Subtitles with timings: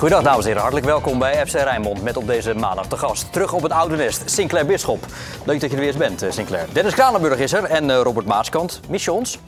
[0.00, 3.32] Goedendag dames en heren, hartelijk welkom bij FC Rijnmond met op deze maandag te gast.
[3.32, 5.06] Terug op het oude nest, Sinclair Bisschop.
[5.44, 6.66] Leuk dat je er weer eens bent, eh, Sinclair.
[6.72, 8.80] Dennis Kranenburg is er en eh, Robert Maaskant.
[8.88, 9.38] Mis je ons?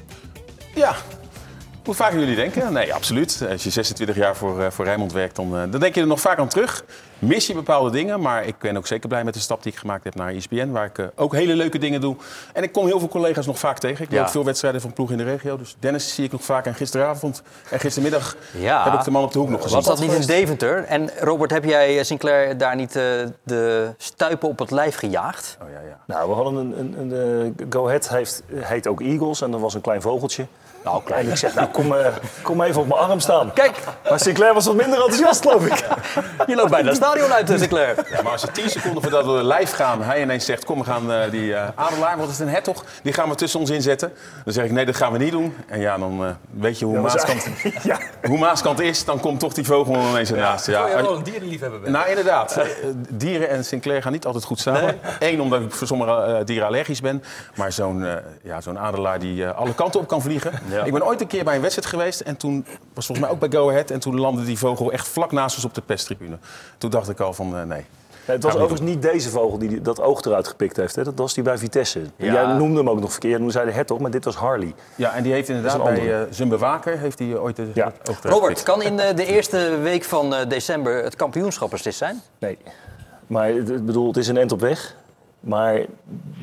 [0.75, 0.95] Ja,
[1.85, 2.73] hoe vaak jullie denken?
[2.73, 3.45] Nee, absoluut.
[3.51, 6.07] Als je 26 jaar voor, uh, voor Rijnmond werkt, dan, uh, dan denk je er
[6.07, 6.85] nog vaak aan terug.
[7.19, 9.79] Mis je bepaalde dingen, maar ik ben ook zeker blij met de stap die ik
[9.79, 12.17] gemaakt heb naar ESPN, waar ik uh, ook hele leuke dingen doe.
[12.53, 14.05] En ik kom heel veel collega's nog vaak tegen.
[14.05, 14.25] Ik doe Ja.
[14.25, 15.57] ook veel wedstrijden van ploeg in de regio.
[15.57, 16.67] Dus Dennis zie ik nog vaak.
[16.67, 18.85] En gisteravond en gistermiddag Ja.
[18.85, 19.77] heb ik de man op de hoek nog gezien.
[19.77, 20.85] Was dat niet in Deventer?
[20.85, 23.03] En Robert, heb jij eh, Sinclair daar niet eh,
[23.43, 25.57] de stuipen op het lijf gejaagd?
[25.63, 25.99] Oh, ja, ja.
[26.07, 29.59] Nou, we hadden een, een, een eh, Go Ahead heeft, heet ook Eagles en er
[29.61, 30.47] was een klein vogeltje.
[30.85, 32.07] Nou, En ik zeg, nou kom, eh,
[32.43, 33.53] kom even op mijn arm staan.
[33.53, 33.77] Kijk,
[34.11, 35.85] Maar Sinclair was wat minder enthousiast, geloof ik.
[36.51, 37.95] je loopt bijna het stadion uit, eh, Sinclair.
[38.11, 40.85] Ja, maar als je 10 seconden voordat we live gaan, hij ineens zegt: Kom, we
[40.85, 43.71] gaan eh, die eh adelaar, wat is het, een hertog, die gaan we tussen ons
[43.71, 44.13] inzetten.
[44.45, 45.57] Dan zeg ik: Nee, dat gaan we niet doen.
[45.67, 47.47] En ja, dan eh, weet je hoe, Ja, Maaskant,
[47.83, 47.99] ja.
[48.23, 50.67] hoe Maaskant is, dan komt toch die vogel ineens ernaast.
[50.67, 51.93] Ja, en- wel een dierenliefhebber bent.
[51.93, 52.59] Nou, inderdaad.
[53.09, 54.99] Dieren en Sinclair gaan niet altijd goed samen.
[55.19, 57.25] Eén, omdat ik voor sommige eh, dieren allergisch ben.
[57.55, 60.53] Maar zo'n eh, ja, zo'n adelaar die alle kanten op kan vliegen.
[60.73, 60.85] Ja.
[60.85, 62.21] Ik ben ooit een keer bij een wedstrijd geweest.
[62.21, 63.91] En toen was volgens mij ook bij Go Ahead.
[63.91, 66.39] En toen landde die vogel echt vlak naast ons op de perstribune.
[66.79, 67.85] Toen dacht ik al van eh, nee.
[68.27, 70.97] Ja, het was overigens niet deze vogel die dat oog eruit gepikt heeft.
[70.97, 71.05] Hè.
[71.05, 72.01] Dat was die bij Vitesse.
[72.17, 72.33] Ja.
[72.33, 73.39] Jij noemde hem ook nog verkeerd.
[73.41, 74.75] Toen zei de hertog, maar dit was Harley.
[74.95, 77.85] Ja, en die heeft inderdaad bij eh, zijn bewaker heeft hij ooit de, Ja.
[77.99, 78.63] het oog eruit Robert, gepikt.
[78.63, 82.21] kan in eh, de eerste week van eh, december het kampioenschappers zijn?
[82.39, 82.59] Nee.
[83.27, 84.95] Maar het- ik bedoel, het is een end op weg.
[85.41, 85.81] Maar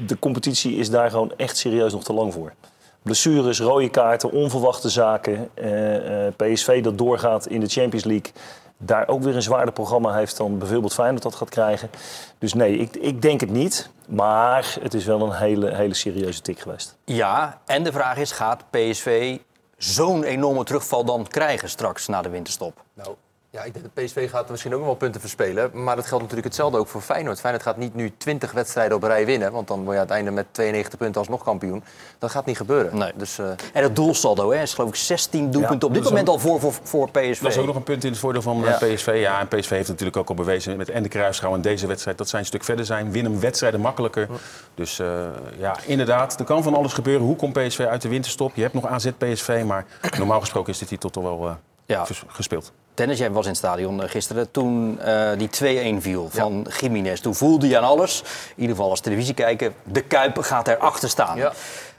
[0.08, 2.54] de competitie is daar gewoon echt serieus nog te lang voor.
[3.10, 5.50] Blessures, rode kaarten, onverwachte zaken.
[5.54, 8.32] eh, eh, PSV dat doorgaat in de Champions League.
[8.78, 11.90] Daar ook weer een zwaarder programma heeft dan bijvoorbeeld Feyenoord dat gaat krijgen.
[12.38, 13.90] Dus nee, ik, ik denk het niet.
[14.08, 16.98] Maar het is wel een hele, hele serieuze tik geweest.
[17.06, 19.38] Ja, en de vraag is, gaat PSV
[19.78, 22.84] zo'n enorme terugval dan krijgen straks na de winterstop?
[22.94, 23.16] Nou,
[23.52, 25.70] ja, ik denk dat PSV gaat misschien ook nog wel punten verspelen.
[25.84, 27.40] Maar dat geldt natuurlijk hetzelfde ook voor Feyenoord.
[27.40, 29.52] Feyenoord gaat niet nu 20 wedstrijden op rij winnen.
[29.52, 31.84] Want dan word je aan het einde met 92 punten alsnog kampioen.
[32.20, 32.98] Dat gaat niet gebeuren.
[32.98, 33.12] Nee.
[33.16, 36.30] Dus, eh, En het doelsaldo hè, is geloof ik 16 doelpunten Ja, op dit moment
[36.30, 37.42] al voor, voor, voor PSV.
[37.42, 38.82] Dat is ook nog een punt in het voordeel van Ja.
[38.82, 39.18] eh, PSV.
[39.22, 42.18] Ja, en PSV heeft natuurlijk ook al bewezen met en de Kruisschouw en deze wedstrijd
[42.18, 43.12] dat zij een stuk verder zijn.
[43.12, 44.28] Winnen wedstrijden makkelijker.
[44.76, 45.08] Dus eh,
[45.58, 47.26] ja, inderdaad, er kan van alles gebeuren.
[47.26, 48.56] Hoe komt PSV uit de winterstop?
[48.56, 49.86] Je hebt nog AZ PSV, maar
[50.18, 51.54] normaal gesproken is de titel toch wel eh,
[51.86, 52.06] Ja.
[52.28, 52.72] gespeeld.
[53.00, 57.20] Dennis, jij was in het stadion eh, gisteren toen eh, die 2-1 viel van Jiménez.
[57.20, 58.24] Toen voelde je aan alles,
[58.56, 61.38] in ieder geval als televisie kijken, de Kuip gaat erachter staan.
[61.38, 61.52] Ja.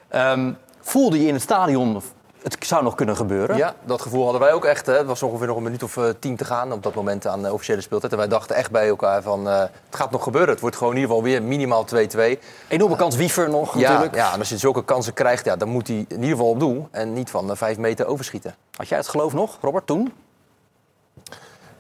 [0.09, 2.03] Ehm, voelde je in het stadion,
[2.43, 3.56] het zou nog kunnen gebeuren?
[3.56, 4.87] ja, dat gevoel hadden wij ook echt.
[4.87, 4.97] Hè.
[4.97, 7.43] Het was ongeveer nog een minuut of eh, tien te gaan op dat moment aan
[7.43, 8.12] de officiële speeltijd.
[8.12, 10.50] En wij dachten echt bij elkaar van, het gaat nog gebeuren.
[10.50, 12.39] Het wordt gewoon in ieder geval weer minimaal 2-2.
[12.69, 14.15] Enorme kans Wiever nog Ja, natuurlijk.
[14.15, 16.60] ja, en als je zulke kansen krijgt, ja, dan moet hij in ieder geval op
[16.60, 16.89] doel.
[16.91, 18.55] En niet van vijf meter overschieten.
[18.77, 20.12] Had jij het geloof nog, Robert, toen?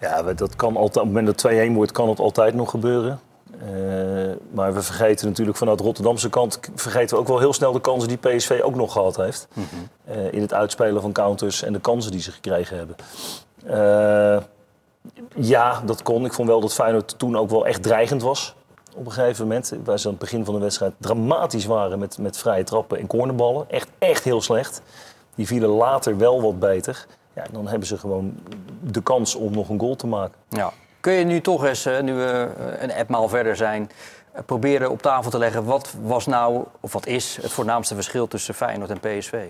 [0.00, 3.20] Ja, dat kan altijd, op het moment dat 2-1 wordt, kan het altijd nog gebeuren.
[3.58, 6.60] Eh, maar we vergeten natuurlijk vanuit de Rotterdamse kant...
[6.74, 9.48] vergeten we ook wel heel snel de kansen die PSV ook nog gehad heeft.
[10.04, 12.96] Eh, in het uitspelen van counters en de kansen die ze gekregen hebben.
[13.64, 14.42] Eh,
[15.34, 16.24] ja, dat kon.
[16.24, 18.54] Ik vond wel dat Feyenoord toen ook wel echt dreigend was.
[18.94, 19.72] Op een gegeven moment.
[19.84, 23.06] Waar ze aan het begin van de wedstrijd dramatisch waren met, met vrije trappen en
[23.06, 23.70] cornerballen.
[23.70, 24.82] Echt, echt heel slecht.
[25.34, 27.06] Die vielen later wel wat beter.
[27.40, 28.38] Ja, dan hebben ze gewoon
[28.80, 30.34] de kans om nog een goal te maken.
[30.48, 30.72] Ja.
[31.00, 33.90] Kun je nu toch eens, eh, nu we eh, een etmaal verder zijn,
[34.32, 38.28] eh, proberen op tafel te leggen wat was nou, of wat is het voornaamste verschil
[38.28, 39.48] tussen Feyenoord en PSV?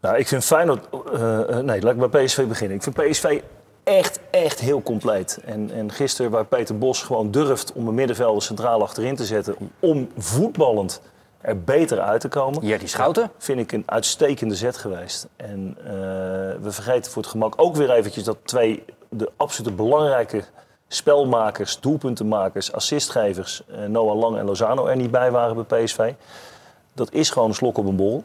[0.00, 0.90] Nou, ik vind Feyenoord...
[1.64, 2.76] nee, laat ik bij PSV beginnen.
[2.76, 3.40] Ik vind PSV
[3.84, 5.38] echt, echt heel compleet.
[5.44, 9.56] En, en gisteren waar Peter Bos gewoon durft om een middenvelder centraal achterin te zetten...
[9.58, 11.00] om, om voetballend
[11.40, 12.66] er beter uit te komen...
[12.66, 13.30] Jerdy Schouten?
[13.38, 15.28] vind ik een uitstekende zet geweest.
[15.36, 15.92] En eh,
[16.60, 20.44] we vergeten voor het gemak ook weer eventjes dat twee de absolute belangrijke
[20.88, 26.12] spelmakers, doelpuntenmakers, assistgevers, eh, Noah Lang en Lozano er niet bij waren bij PSV.
[26.92, 28.24] Dat is gewoon een slok op een bol.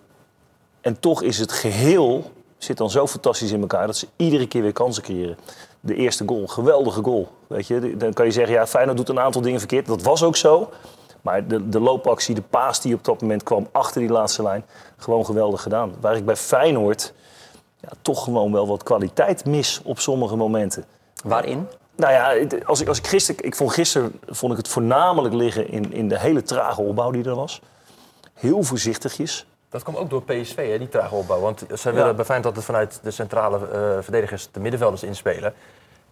[0.82, 4.62] En toch is het geheel zit dan zo fantastisch in elkaar dat ze iedere keer
[4.62, 5.38] weer kansen creëren.
[5.80, 7.28] De eerste goal, geweldige goal.
[7.48, 9.86] Weet je, dan kan je zeggen, ja, Feyenoord doet een aantal dingen verkeerd.
[9.86, 10.70] Dat was ook zo.
[11.26, 14.66] Maar de, de loopactie, de paas die op dat moment kwam achter die laatste lijn,
[14.98, 15.94] gewoon geweldig gedaan.
[16.00, 17.14] Waar ik bij Feyenoord
[17.80, 20.86] ja, toch gewoon wel wat kwaliteit mis op sommige momenten.
[21.24, 21.68] Waarin?
[21.96, 25.70] Nou ja, als ik, als ik, gisteren, ik vond gisteren vond ik het voornamelijk liggen
[25.70, 27.62] in, in de hele trage opbouw die er was.
[28.34, 29.46] Heel voorzichtigjes.
[29.70, 31.40] Dat kwam ook door PSV, hè, die trage opbouw.
[31.40, 35.54] Want zij willen bij Feyenoord dat het vanuit de centrale eh, verdedigers de middenvelders inspelen.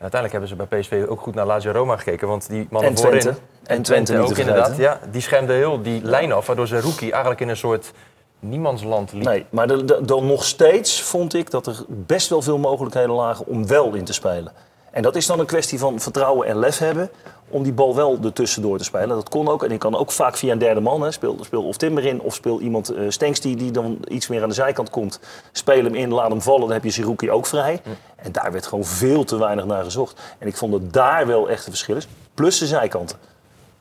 [0.03, 2.27] Uiteindelijk hebben ze bij PSV ook goed naar Lazio Roma gekeken.
[2.27, 3.19] Want die mannen En voorin...
[3.19, 3.39] Twente.
[3.63, 4.77] En En Twente, Twente ook inderdaad.
[4.77, 7.91] Ja, die schermden heel die lijn af, waardoor ze Rookie eigenlijk in een soort
[8.39, 9.23] niemandsland liep.
[9.23, 9.67] Nee, maar
[10.05, 14.03] dan nog steeds vond ik dat er best wel veel mogelijkheden lagen om wel in
[14.03, 14.51] te spelen.
[14.93, 17.09] En dat is dan een kwestie van vertrouwen en lef hebben
[17.49, 19.07] om die bal wel ertussendoor te spelen.
[19.07, 19.63] Dat kon ook.
[19.63, 21.01] En ik kan ook vaak via een derde man.
[21.01, 21.11] Hè.
[21.11, 24.41] Speel, speel of Timber in of speel iemand eh Stenks die, die dan iets meer
[24.43, 25.19] aan de zijkant komt.
[25.51, 26.61] Speel hem in, laat hem vallen.
[26.61, 27.81] Dan heb je Siruki ook vrij.
[28.15, 30.21] En daar werd gewoon veel te weinig naar gezocht.
[30.37, 32.07] En ik vond dat daar wel echt een verschil is.
[32.33, 33.17] Plus de zijkanten.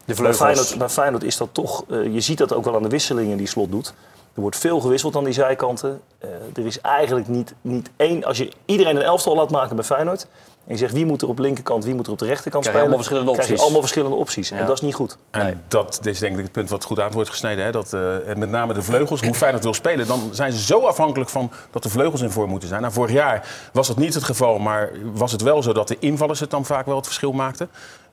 [0.04, 2.82] De Bij Feyenoord, bij Feyenoord is dat toch, eh, je ziet dat ook wel aan
[2.82, 3.94] de wisselingen die Slot doet.
[4.34, 6.00] Er wordt veel gewisseld aan die zijkanten.
[6.18, 9.84] Eh, er is eigenlijk niet, niet één, als je iedereen een elftal laat maken bij
[9.84, 10.26] Feyenoord...
[10.66, 12.64] en je zegt wie moet er op de linkerkant, wie moet er op de rechterkant
[12.64, 12.80] spelen...
[12.80, 13.64] allemaal verschillende krijg je opties.
[13.64, 14.50] allemaal verschillende opties.
[14.50, 14.64] En Ja.
[14.64, 15.16] dat is niet goed.
[15.30, 17.64] En dat is denk ik het punt wat goed aan wordt gesneden.
[17.64, 17.70] Hè?
[17.72, 20.06] Dat, eh, en met name de vleugels, hoe Feyenoord wil spelen...
[20.06, 22.80] dan zijn ze zo afhankelijk van dat de vleugels in vorm moeten zijn.
[22.80, 25.72] Nou, vorig jaar was dat niet het geval, maar was het wel zo...
[25.72, 27.70] dat de invallers het dan vaak wel het verschil maakten.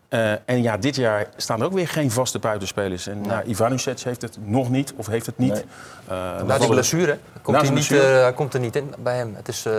[0.09, 3.07] Eh, en ja, dit jaar staan er ook weer geen vaste buitenspelers.
[3.07, 5.51] En nou, Ivanovic heeft het nog niet, of heeft het niet.
[5.53, 5.63] Nee.
[6.07, 9.33] Eh, Na die blessure komt, hij, niet, eh, hij komt er niet in bij hem.
[9.35, 9.73] Het is, eh,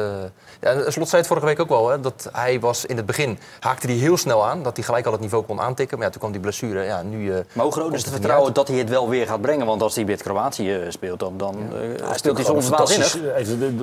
[0.61, 3.06] ja, en Slot zei het vorige week ook wel, hè, dat hij was in het
[3.06, 4.62] begin haakte hij heel snel aan.
[4.62, 5.97] Dat hij gelijk al het niveau kon aantikken.
[5.97, 6.82] Maar ja, toen kwam die blessure.
[6.82, 9.27] Ja, nu, eh, Maar hoe groot is het er vertrouwen dat hij het wel weer
[9.27, 9.67] gaat brengen?
[9.67, 11.56] Want als hij met Kroatië speelt, dan, dan
[11.99, 13.17] Ja, speelt hij soms waanzinnig.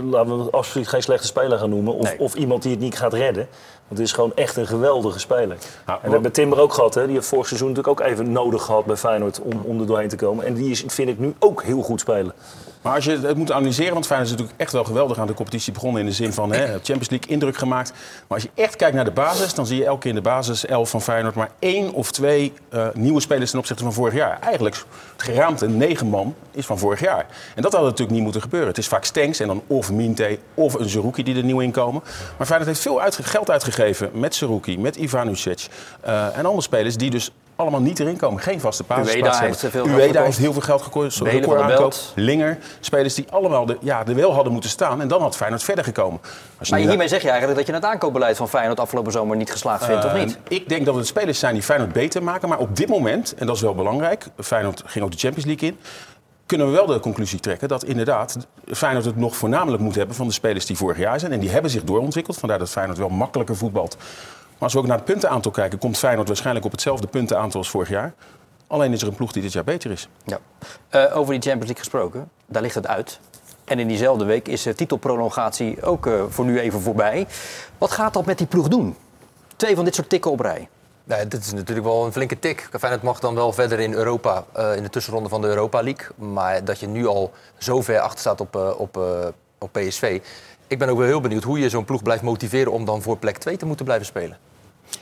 [0.03, 1.93] laten we absoluut geen slechte speler gaan noemen.
[1.93, 2.19] Of, Nee.
[2.19, 3.47] of iemand die het niet gaat redden.
[3.87, 5.57] Want het is gewoon echt een geweldige speler.
[5.85, 6.93] en we hebben Timber ook gehad.
[6.93, 7.05] Hè?
[7.05, 10.09] Die heeft vorig seizoen natuurlijk ook even nodig gehad bij Feyenoord om, om er doorheen
[10.09, 10.45] te komen.
[10.45, 12.33] En die is, vind ik nu ook heel goed spelen.
[12.81, 15.33] Maar als je het moet analyseren, want Feyenoord is natuurlijk echt wel geweldig aan de
[15.33, 17.91] competitie begonnen in de zin van hè, Champions League indruk gemaakt.
[18.27, 20.21] Maar als je echt kijkt naar de basis, dan zie je elke keer in de
[20.21, 24.13] basis 11 van Feyenoord maar één of twee eh, nieuwe spelers ten opzichte van vorig
[24.13, 24.39] jaar.
[24.41, 24.75] Eigenlijk
[25.13, 27.25] het geraamte negen man is van vorig jaar.
[27.55, 28.69] En dat had natuurlijk niet moeten gebeuren.
[28.69, 31.71] Het is vaak Stenks en dan of Minte of een Zerouki die er nieuw in
[31.71, 32.01] komen.
[32.37, 35.67] Maar Feyenoord heeft veel geld uitgegeven met Zerouki, met Ivanovic
[36.01, 38.41] eh, en andere spelers die dus allemaal niet erin komen.
[38.41, 39.81] Geen vaste basisplaats heeft hebben.
[39.85, 41.21] veel Ueda heeft heel veel geld gekost.
[41.21, 41.93] Record de aankoop.
[42.15, 42.57] Linger.
[42.79, 45.01] Spelers die allemaal de, ja, er wel hadden moeten staan.
[45.01, 46.19] En dan had Feyenoord verder gekomen.
[46.59, 49.37] Als je Maar hiermee zeg je eigenlijk dat je het aankoopbeleid van Feyenoord afgelopen zomer
[49.37, 50.37] niet geslaagd vindt, of Eh, niet?
[50.47, 52.49] Ik denk dat het spelers zijn die Feyenoord beter maken.
[52.49, 54.25] Maar op dit moment, en dat is wel belangrijk...
[54.39, 55.77] Feyenoord ging ook de Champions League in...
[56.45, 58.37] kunnen we wel de conclusie trekken dat inderdaad
[58.71, 60.15] Feyenoord het nog voornamelijk moet hebben...
[60.15, 61.31] van de spelers die vorig jaar zijn.
[61.31, 62.37] En die hebben zich doorontwikkeld.
[62.37, 63.97] Vandaar dat Feyenoord wel makkelijker voetbalt.
[64.57, 65.79] Maar als we ook naar het puntenaantal kijken...
[65.79, 68.13] komt Feyenoord waarschijnlijk op hetzelfde puntenaantal als vorig jaar.
[68.67, 70.09] Alleen is er een ploeg die dit jaar beter is.
[70.25, 70.39] Ja.
[70.89, 73.19] Eh, over die Champions League gesproken, daar ligt het uit.
[73.65, 77.27] En in diezelfde week is de titelprolongatie ook eh, voor nu even voorbij.
[77.77, 78.95] Wat gaat dat met die ploeg doen?
[79.55, 80.67] Twee van dit soort tikken op rij.
[81.07, 82.69] Ja, dit is natuurlijk wel een flinke tik.
[82.79, 86.07] Feyenoord mag dan wel verder in Europa, eh, in de tussenronde van de Europa League.
[86.15, 89.27] Maar dat je nu al zo ver achter staat op, eh, op, eh,
[89.57, 90.21] op PSV.
[90.67, 93.17] Ik ben ook wel heel benieuwd hoe je zo'n ploeg blijft motiveren om dan voor
[93.17, 94.37] plek 2 te moeten blijven spelen.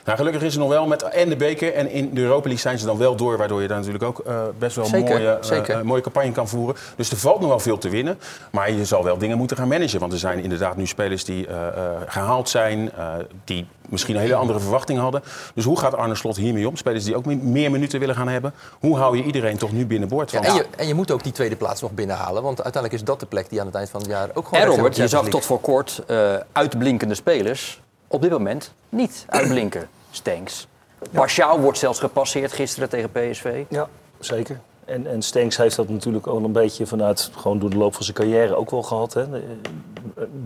[0.05, 2.57] Nou, gelukkig is er nog wel met en de beker en in de Europa League
[2.59, 5.29] zijn ze dan wel door, waardoor je daar natuurlijk ook eh, best wel Zeker, mooie,
[5.29, 5.75] eh, zeker.
[5.75, 6.75] eh, mooie campagne kan voeren.
[6.95, 8.19] Dus er valt nog wel veel te winnen,
[8.51, 11.47] maar je zal wel dingen moeten gaan managen, want er zijn inderdaad nu spelers die
[11.47, 11.73] eh, eh,
[12.07, 13.07] gehaald zijn, eh,
[13.43, 15.23] die misschien een hele andere verwachting hadden.
[15.53, 16.75] Dus hoe gaat Arne Slot hiermee om?
[16.77, 18.53] Spelers die ook me- meer minuten willen gaan hebben.
[18.79, 20.31] Hoe hou je iedereen toch nu binnenboord?
[20.31, 22.43] Ja, en, je, en je moet ook die tweede plaats nog binnenhalen.
[22.43, 24.63] Want uiteindelijk is dat de plek die aan het eind van het jaar ook gewoon...
[24.63, 27.81] En Robert, je zag tot voor kort eh, uitblinkende spelers
[28.15, 29.87] op dit moment niet uitblinken.
[30.11, 30.67] Stenks.
[31.11, 33.63] Warschau wordt zelfs gepasseerd gisteren tegen PSV.
[33.69, 33.87] Ja,
[34.19, 34.59] zeker.
[34.85, 38.03] En, en Stenks heeft dat natuurlijk al een beetje vanuit, gewoon door de loop van
[38.03, 39.13] zijn carrière ook wel gehad.
[39.13, 39.21] Hè.
[39.35, 39.41] Eh,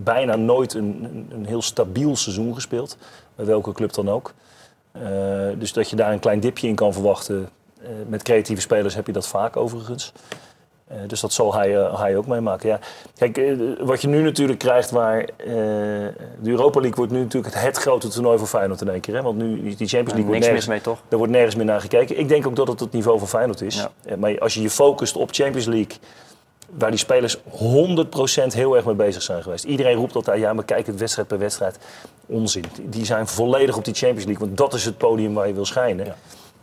[0.02, 2.96] Bijna nooit een, een, een heel stabiel seizoen gespeeld,
[3.34, 4.32] bij welke club dan ook.
[4.92, 5.02] Eh,
[5.58, 7.48] dus dat je daar een klein dipje in kan verwachten.
[7.82, 10.12] eh, met creatieve spelers heb je dat vaak overigens.
[10.90, 12.68] Eh, dus dat zal hij, eh, hij ook meemaken.
[12.68, 12.78] Ja.
[13.18, 15.26] Kijk, eh, wat je nu natuurlijk krijgt waar...
[15.36, 16.12] de
[16.50, 19.14] Europa League wordt nu natuurlijk het, het grote toernooi voor Feyenoord in één keer.
[19.14, 19.22] Hè?
[19.22, 20.98] Want nu die Champions League wordt Niks nergens, mis mee, toch?
[21.08, 22.18] er wordt nergens meer naar gekeken.
[22.18, 23.86] Ik denk ook dat het het niveau van Feyenoord is.
[24.04, 24.16] Ja.
[24.16, 25.96] Maar als je je focust op Champions League...
[26.70, 27.40] waar die spelers 100%
[28.52, 29.64] heel erg mee bezig zijn geweest.
[29.64, 31.78] Iedereen roept altijd, ja, maar kijk het wedstrijd per wedstrijd.
[32.26, 32.64] Onzin.
[32.74, 34.46] Die- Die zijn volledig op die Champions League.
[34.46, 36.14] Want dat is het podium waar je wil schijnen.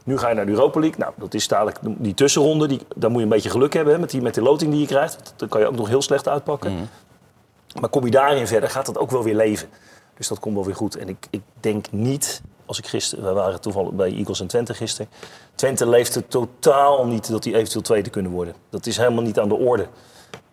[0.07, 0.99] Nu ga je naar de Europa League.
[0.99, 2.67] Nou, dat is dadelijk die tussenronde.
[2.67, 4.79] Die, daar moet je een beetje geluk hebben hè, met, die, met die loting die
[4.79, 5.33] je krijgt.
[5.35, 6.89] Dan kan je ook nog heel slecht uitpakken.
[7.79, 9.69] Maar kom je daarin verder, gaat dat ook wel weer leven.
[10.17, 10.95] Dus dat komt wel weer goed.
[10.95, 13.25] En ik, ik denk niet, als ik gisteren...
[13.25, 15.11] We waren toevallig bij Eagles en Twente gisteren.
[15.55, 18.55] Twente leeft het totaal niet dat die eventueel tweede kunnen worden.
[18.69, 19.87] Dat is helemaal niet aan de orde.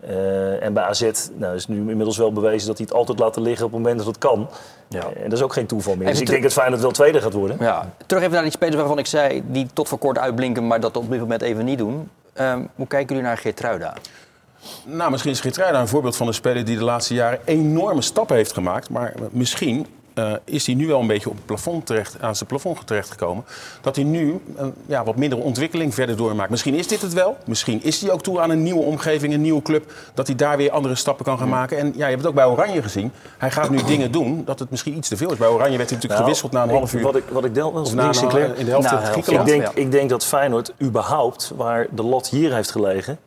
[0.09, 3.43] Eh, en bij AZ nou, is nu inmiddels wel bewezen dat hij het altijd laten
[3.43, 4.49] liggen op het moment dat het kan.
[4.89, 5.01] Ja.
[5.01, 6.03] Eh, en dat is ook geen toeval meer.
[6.03, 7.57] Even Dus ik denk dat Feyenoord wel tweede gaat worden.
[7.61, 7.93] Ja.
[8.07, 10.97] Terug even naar die spelers waarvan ik zei, die tot voor kort uitblinken, maar dat
[10.97, 12.11] op dit moment even niet doen.
[12.33, 13.95] Ehm, hoe kijken jullie naar Geertruida?
[14.85, 18.37] Nou, misschien is Geertruida een voorbeeld van een speler die de laatste jaren enorme stappen
[18.37, 18.91] heeft gemaakt.
[18.91, 22.49] Maar misschien eh, is hij nu wel een beetje op het plafond terecht, aan zijn
[22.49, 23.45] plafond terechtgekomen.
[23.81, 26.51] Dat hij nu een ja, wat mindere ontwikkeling verder doormaakt.
[26.51, 27.37] Misschien is dit het wel.
[27.47, 29.93] Misschien is hij ook toe aan een nieuwe omgeving, een nieuwe club.
[30.15, 31.79] Dat hij daar weer andere stappen kan gaan maken.
[31.79, 33.13] En ja, je hebt het ook bij Oranje gezien.
[33.39, 35.39] Hij gaat nu dingen doen dat het misschien iets te veel is.
[35.39, 37.03] Bij Oranje werd hij natuurlijk Nou, gewisseld na een half uur.
[37.03, 38.59] Wat ik, wat ik deel wel Of na een- Sinclair.
[38.59, 39.49] in de helft Griekenland.
[39.51, 43.19] Ik denk, ik denk dat Feyenoord überhaupt, waar de lat hier heeft gelegen,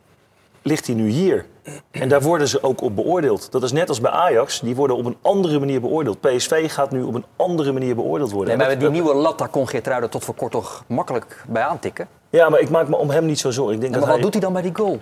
[0.68, 1.46] ligt hij nu hier.
[1.90, 3.52] En daar worden ze ook op beoordeeld.
[3.52, 6.20] Dat is net als bij Ajax, die worden op een andere manier beoordeeld.
[6.20, 8.48] PSV gaat nu op een andere manier beoordeeld worden.
[8.48, 11.62] Nee, maar dat- die nieuwe lat, daar kon Geertruiden tot voor kort toch makkelijk bij
[11.62, 12.08] aantikken.
[12.30, 13.74] Ja, maar ik maak me om hem niet zo zorgen.
[13.74, 14.98] Ik denk dat maar wat hij, doet hij dan bij die goal?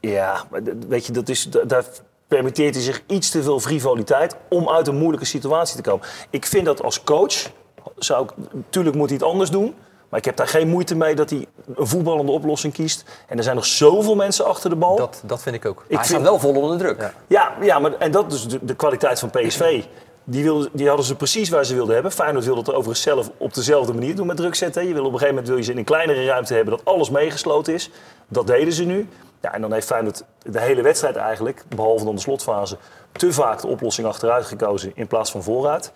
[0.00, 0.44] Ja,
[0.88, 1.84] weet je, dat is, da- daar
[2.28, 6.06] permitteert hij zich iets te veel frivoliteit om uit een moeilijke situatie te komen.
[6.30, 7.50] Ik vind dat als coach,
[7.96, 9.74] zou ik, natuurlijk moet hij het anders doen.
[10.10, 13.04] Maar ik heb daar geen moeite mee dat hij een voetballende oplossing kiest.
[13.26, 14.96] En er zijn nog zoveel mensen achter de bal.
[14.96, 15.80] Dat, dat vind ik ook.
[15.80, 17.12] Ik hij vind- staat wel vol onder de druk.
[17.26, 19.82] Ja, ja maar, en dat is de, de kwaliteit van PSV.
[20.24, 22.12] Die, wilde, die hadden ze precies waar ze wilden hebben.
[22.12, 24.86] Feyenoord wilde het overigens zelf op dezelfde manier doen met druk zetten.
[24.86, 26.84] Je wil op een gegeven moment wil je ze in een kleinere ruimte hebben dat
[26.84, 27.90] alles meegesloten is.
[28.28, 29.08] Dat deden ze nu.
[29.40, 32.76] Ja, en dan heeft Feyenoord de hele wedstrijd eigenlijk, behalve dan de slotfase,
[33.12, 35.92] te vaak de oplossing achteruit gekozen in plaats van vooruit.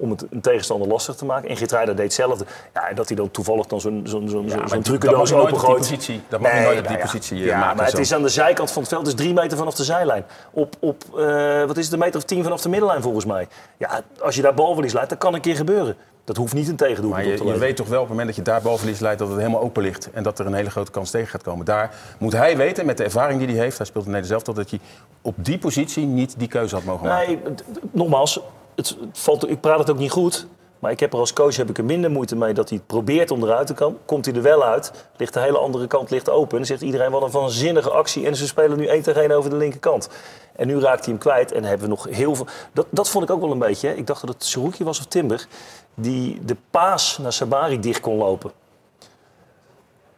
[0.00, 1.48] Om het een tegenstander lastig te maken.
[1.48, 2.44] En Geertruida deed hetzelfde.
[2.74, 5.28] Ja, dat hij dan toevallig dan zo'n zo'n zo'n Ja, zo'n maar dat mag trucendoos
[5.28, 5.78] je nooit op die opengooit.
[5.78, 8.00] positie- dat mag je nooit op die nou positie, eh, Ja, maken maar het zo.
[8.00, 9.06] is aan de zijkant van het veld.
[9.06, 10.24] Het is drie meter vanaf de zijlijn.
[10.50, 13.48] Op, op eh, wat is het, een meter of tien vanaf de middenlijn volgens mij.
[13.76, 15.96] Ja, als je daar balverlies leidt, dat kan een keer gebeuren.
[16.24, 18.26] Dat hoeft niet een tegendoel Maar je, te je weet toch wel op het moment
[18.36, 20.08] dat je daar balverlies leidt dat het helemaal open ligt.
[20.12, 21.64] En dat er een hele grote kans tegen gaat komen.
[21.64, 24.56] Daar moet hij weten, met de ervaring die hij heeft, hij speelt in Nederland zelf,
[24.56, 24.80] dat hij
[25.22, 27.28] op die positie niet die keuze had mogen maken.
[27.44, 27.54] Nee,
[27.90, 28.40] nogmaals,
[28.88, 30.46] het valt, ik praat het ook niet goed.
[30.80, 32.86] Maar ik heb er als coach heb ik er minder moeite mee dat hij het
[32.86, 33.98] probeert om eruit te komen.
[34.04, 36.58] Komt hij er wel uit, ligt de hele andere kant ligt open.
[36.58, 38.26] En zegt iedereen wat een waanzinnige actie.
[38.26, 40.08] En ze spelen nu één tegen één over de linkerkant.
[40.56, 42.46] En nu raakt hij hem kwijt en hebben we nog heel veel...
[42.72, 43.88] Dat, dat vond ik ook wel een beetje.
[43.88, 43.94] hè.
[43.94, 45.46] Ik dacht dat het Seruki was of Timber.
[45.94, 48.50] Die de paas naar Sabari dicht kon lopen.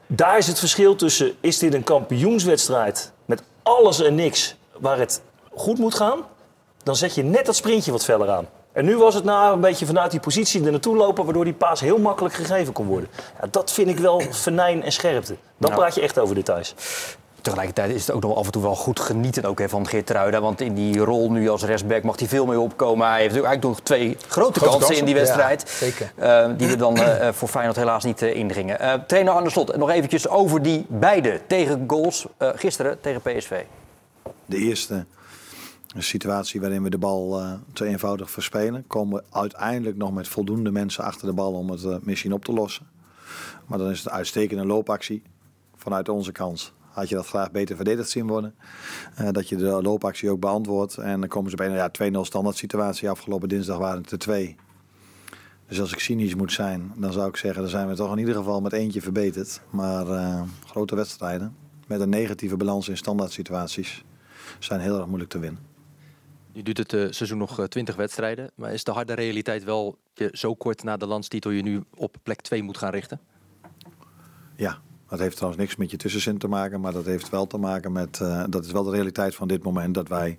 [0.06, 5.22] Daar is het verschil tussen, is dit een kampioenswedstrijd met alles en niks waar het
[5.54, 6.20] goed moet gaan?
[6.82, 8.46] Dan zet je net dat sprintje wat feller aan.
[8.72, 11.52] En nu was het nou een beetje vanuit die positie er naartoe lopen, waardoor die
[11.54, 13.08] paas heel makkelijk gegeven kon worden.
[13.40, 15.36] Ja, dat vind ik wel venijn en scherpte.
[15.58, 15.76] Dan Ja.
[15.76, 16.74] praat je echt over details.
[17.40, 20.40] Tegelijkertijd is het ook nog af en toe wel goed genieten ook, hè, van Geertruida.
[20.40, 23.06] Want in die rol nu als rechtsback mag hij veel meer opkomen.
[23.08, 24.96] Hij heeft eigenlijk nog twee grote, kansen, kansen.
[24.98, 25.62] in die wedstrijd.
[25.66, 26.12] Ja, zeker.
[26.16, 28.80] eh, die er dan eh, eh, voor Feyenoord helaas niet eh, indringen.
[28.80, 33.62] Eh, trainer Arne Slot, nog eventjes over die beide tegengoals eh gisteren tegen PSV.
[34.46, 35.04] de eerste
[36.00, 40.70] situatie waarin we de bal eh, te eenvoudig verspelen, komen we uiteindelijk nog met voldoende
[40.70, 42.86] mensen achter de bal om het eh, misschien op te lossen.
[43.66, 45.22] Maar dan is het een uitstekende loopactie
[45.76, 46.72] vanuit onze kant.
[46.80, 48.54] Had je dat graag beter verdedigd zien worden.
[49.14, 50.96] Eh, dat je de loopactie ook beantwoordt.
[50.96, 53.10] En dan komen ze bij een ja, 2-0 standaard situatie.
[53.10, 54.56] Afgelopen dinsdag waren het er twee.
[55.68, 57.62] Dus als ik cynisch moet zijn, dan zou ik zeggen...
[57.62, 59.60] dan zijn we toch in ieder geval met eentje verbeterd.
[59.70, 60.06] Maar
[60.66, 61.56] grote wedstrijden
[61.86, 64.04] met een negatieve balans in standaard situaties...
[64.58, 65.71] zijn heel erg moeilijk te winnen.
[66.52, 68.50] Nu duurt het eh, seizoen nog eh, 20 wedstrijden.
[68.54, 72.16] Maar is de harde realiteit wel je zo kort na de landstitel je nu op
[72.22, 73.20] plek 2 moet gaan richten?
[74.56, 74.78] Ja,
[75.12, 77.92] dat heeft trouwens niks met je tussenzin te maken, maar dat heeft wel te maken
[77.92, 80.36] met, eh, dat is wel de realiteit van dit moment, dat wij,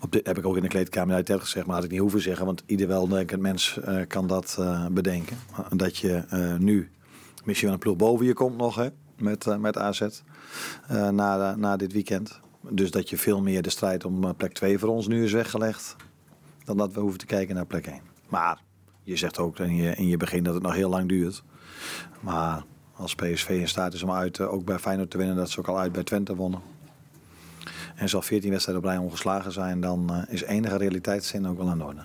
[0.00, 2.20] op dit heb ik ook in de kleedkamer uit gezegd, maar had ik niet hoeven
[2.20, 4.58] zeggen, want ieder weldenkend mens eh, kan dat
[4.90, 5.36] bedenken.
[5.76, 6.22] Dat je
[6.58, 6.90] nu
[7.44, 10.06] misschien wel een ploeg boven je komt nog, hè, met, met AZ,
[10.88, 12.40] na, na dit weekend.
[12.60, 15.32] Dus dat je veel meer de strijd om eh, plek 2 voor ons nu is
[15.32, 15.96] weggelegd,
[16.64, 18.00] dan dat we hoeven te kijken naar plek 1.
[18.28, 18.60] Maar
[19.02, 21.42] je zegt ook in je, in je begin dat het nog heel lang duurt.
[22.20, 25.50] Maar als PSV in staat is om uit eh, ook bij Feyenoord te winnen, dat
[25.50, 26.60] ze ook al uit bij Twente wonnen.
[27.94, 31.78] En zal 14 wedstrijden op ongeslagen zijn, dan eh, is enige realiteitszin ook wel aan
[31.78, 32.04] de orde.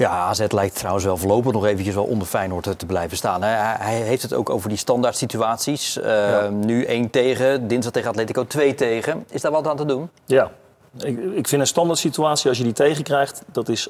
[0.00, 3.42] Ja, AZ lijkt trouwens wel voorlopig nog eventjes wel onder Feyenoord te blijven staan.
[3.42, 6.00] Hij, hij heeft het ook over die standaard situaties.
[6.00, 9.24] Eh, Nu 1 tegen, dinsdag tegen Atletico 2 tegen.
[9.30, 10.10] Is daar wat aan te doen?
[10.24, 10.50] Ja,
[10.98, 13.88] ik, ik vind een standaard situatie, als je die tegenkrijgt, dat is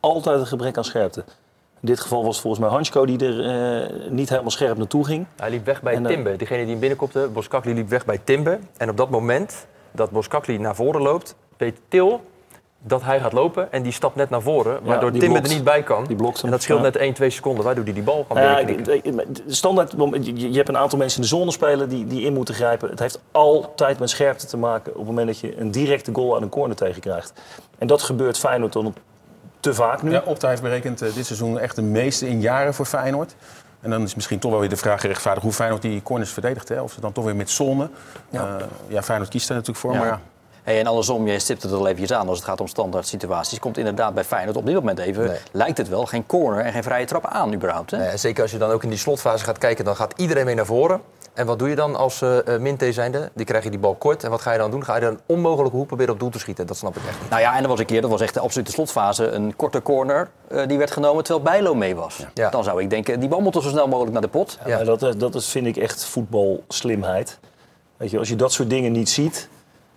[0.00, 1.24] altijd een gebrek aan scherpte.
[1.80, 5.04] In dit geval was het volgens mij Hansko die er eh, niet helemaal scherp naartoe
[5.04, 5.26] ging.
[5.36, 6.38] Hij liep weg bij En, eh, Timber.
[6.38, 8.58] Degene die hem binnenkopte, Boskakli liep weg bij Timber.
[8.76, 12.20] En op dat moment dat Boskakli naar voren loopt, weet Til
[12.86, 13.72] dat hij gaat lopen.
[13.72, 16.04] En die stapt net naar voren, waardoor die Timber er niet bij kan.
[16.04, 16.44] Die blokt hem.
[16.44, 16.84] En dat scheelt Ja.
[16.84, 18.66] net 1, 2 seconden, waardoor hij die bal kan Nou
[19.02, 22.54] ja, standaard, je, hebt een aantal mensen in de zone spelen die, die in moeten
[22.54, 22.90] grijpen.
[22.90, 26.36] Het heeft altijd met scherpte te maken op het moment dat je een directe goal
[26.36, 27.32] aan een corner tegenkrijgt.
[27.78, 28.94] En dat gebeurt Feyenoord dan
[29.60, 30.10] te vaak nu.
[30.10, 33.34] Ja, Opta heeft berekend eh, dit seizoen echt de meeste in jaren voor Feyenoord.
[33.80, 36.68] En dan is misschien toch wel weer de vraag gerechtvaardigd hoe Feyenoord die corners verdedigt.
[36.68, 36.80] Hè?
[36.80, 37.88] Of ze dan toch weer met zone.
[38.30, 39.92] Ja, ja Feyenoord kiest daar natuurlijk voor.
[39.92, 39.98] Ja.
[39.98, 40.20] Maar ja,
[40.64, 43.06] Hey, en andersom, je stipt het er al eventjes aan als het gaat om standaard
[43.06, 43.58] situaties.
[43.58, 45.36] Komt inderdaad bij Feyenoord op dit moment even, Nee.
[45.52, 47.90] lijkt het wel, geen corner en geen vrije trap aan überhaupt.
[47.90, 47.96] Hè?
[47.98, 50.54] Nee, zeker als je dan ook in die slotfase gaat kijken, dan gaat iedereen mee
[50.54, 51.00] naar voren.
[51.34, 53.30] En wat doe je dan als eh eh, Minte zijnde?
[53.34, 54.24] Die krijg je die bal kort.
[54.24, 54.84] En wat ga je dan doen?
[54.84, 56.66] Ga je dan onmogelijke hoek proberen op doel te schieten?
[56.66, 57.30] Dat snap ik echt niet.
[57.30, 59.82] Nou ja, en er was een keer, dat was echt de absolute slotfase, een korte
[59.82, 62.26] corner eh, die werd genomen terwijl Bijlo mee was.
[62.34, 62.50] Ja.
[62.50, 64.58] Dan zou ik denken, die bal moet zo snel mogelijk naar de pot.
[64.66, 64.76] Ja.
[64.76, 67.38] Maar dat, is- dat is, vind ik echt voetbalslimheid.
[67.96, 69.48] Weet je, als je dat soort dingen niet ziet,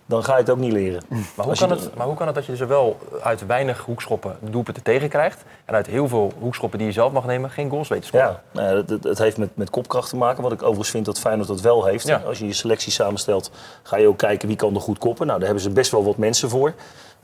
[0.08, 1.02] dan ga je het ook niet leren.
[1.34, 4.82] Maar hoe, kan het, maar hoe kan het dat je zowel uit weinig hoekschoppen doelpunten
[4.82, 5.42] tegenkrijgt...
[5.64, 8.26] en uit heel veel hoekschoppen die je zelf mag nemen geen goals weet te scoren?
[8.26, 10.42] Ja, nou ja, het, het- het heeft met, met kopkracht te maken.
[10.42, 12.06] Wat ik overigens vind dat Feyenoord dat wel heeft.
[12.06, 12.22] Ja.
[12.26, 13.50] Als je je selectie samenstelt,
[13.82, 15.26] ga je ook kijken wie kan er goed koppen.
[15.26, 16.72] Nou, daar hebben ze best wel wat mensen voor.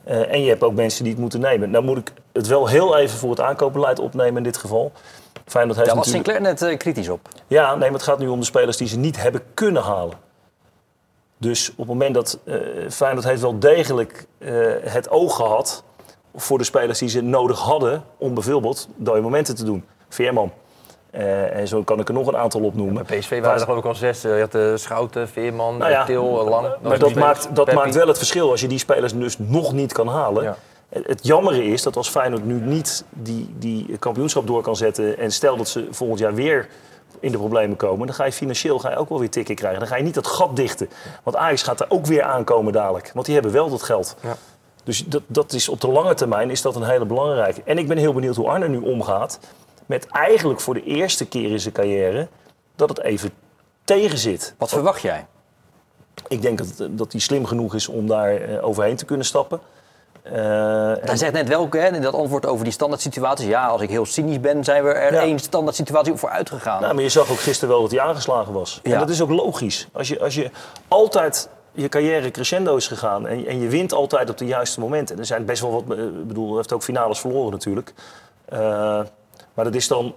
[0.05, 1.71] Eh, en je hebt ook mensen die het moeten nemen.
[1.71, 4.93] Nou moet ik het wel heel even voor het aankoopbeleid opnemen in dit geval.
[5.47, 6.37] Feyenoord heeft Daar was natuurlijk...
[6.37, 7.29] Sinclair net eh, kritisch op.
[7.47, 10.15] Ja, nee, maar het gaat nu om de spelers die ze niet hebben kunnen halen.
[11.39, 12.57] Dus op het moment dat eh
[12.91, 15.85] Feyenoord heeft wel degelijk eh, het oog gehad
[16.35, 19.85] voor de spelers die ze nodig hadden om bijvoorbeeld dode momenten te doen.
[20.09, 20.53] Veerman.
[21.11, 23.07] Eh, en zo kan ik er nog een aantal opnoemen.
[23.07, 24.23] Bij PSV waren er geloof ik al zes.
[24.23, 26.69] Je had de Schouten, Veerman, Nou ja, Til, Lang.
[26.83, 29.93] Maar dat, maakt, dat maakt wel het verschil als je die spelers dus nog niet
[29.93, 30.43] kan halen.
[30.43, 30.57] Ja.
[30.89, 35.19] Het het jammere is dat als Feyenoord nu niet die, die kampioenschap door kan zetten...
[35.19, 36.69] en stel dat ze volgend jaar weer
[37.21, 38.07] in de problemen komen...
[38.07, 39.79] dan ga je financieel ga je ook wel weer tikken krijgen.
[39.79, 40.89] Dan ga je niet dat gat dichten.
[41.23, 43.11] Want Ajax gaat er ook weer aankomen dadelijk.
[43.15, 44.17] Want die hebben wel dat geld.
[44.21, 44.37] Ja.
[44.85, 47.63] Dus dat, dat is op de lange termijn is dat een hele belangrijke.
[47.65, 49.39] En ik ben heel benieuwd hoe Arne nu omgaat...
[49.87, 52.29] met eigenlijk voor de eerste keer in zijn carrière...
[52.77, 53.31] dat het even
[53.85, 54.55] tegen zit.
[54.59, 55.27] Wat verwacht jij?
[56.29, 59.61] Ik denk dat, dat hij slim genoeg is om daar eh, overheen te kunnen stappen.
[60.25, 63.47] Eh, Hij en- zegt net welke, hè, in dat antwoord over die standaard situaties.
[63.47, 65.21] Ja, als ik heel cynisch ben, zijn we er Ja.
[65.21, 66.81] één standaard situatie voor uitgegaan.
[66.83, 68.81] nou, maar je zag ook gisteren wel dat hij aangeslagen was.
[68.83, 68.93] Ja.
[68.93, 69.89] En dat is ook logisch.
[69.93, 70.51] Als je, als je
[70.89, 75.19] altijd je carrière crescendo is gegaan en, en je wint altijd op de juiste momenten.
[75.19, 77.93] Er zijn best wel wat, eh, ik bedoel, hij heeft ook finales verloren natuurlijk.
[78.45, 78.59] Eh,
[79.55, 80.15] maar dat is dan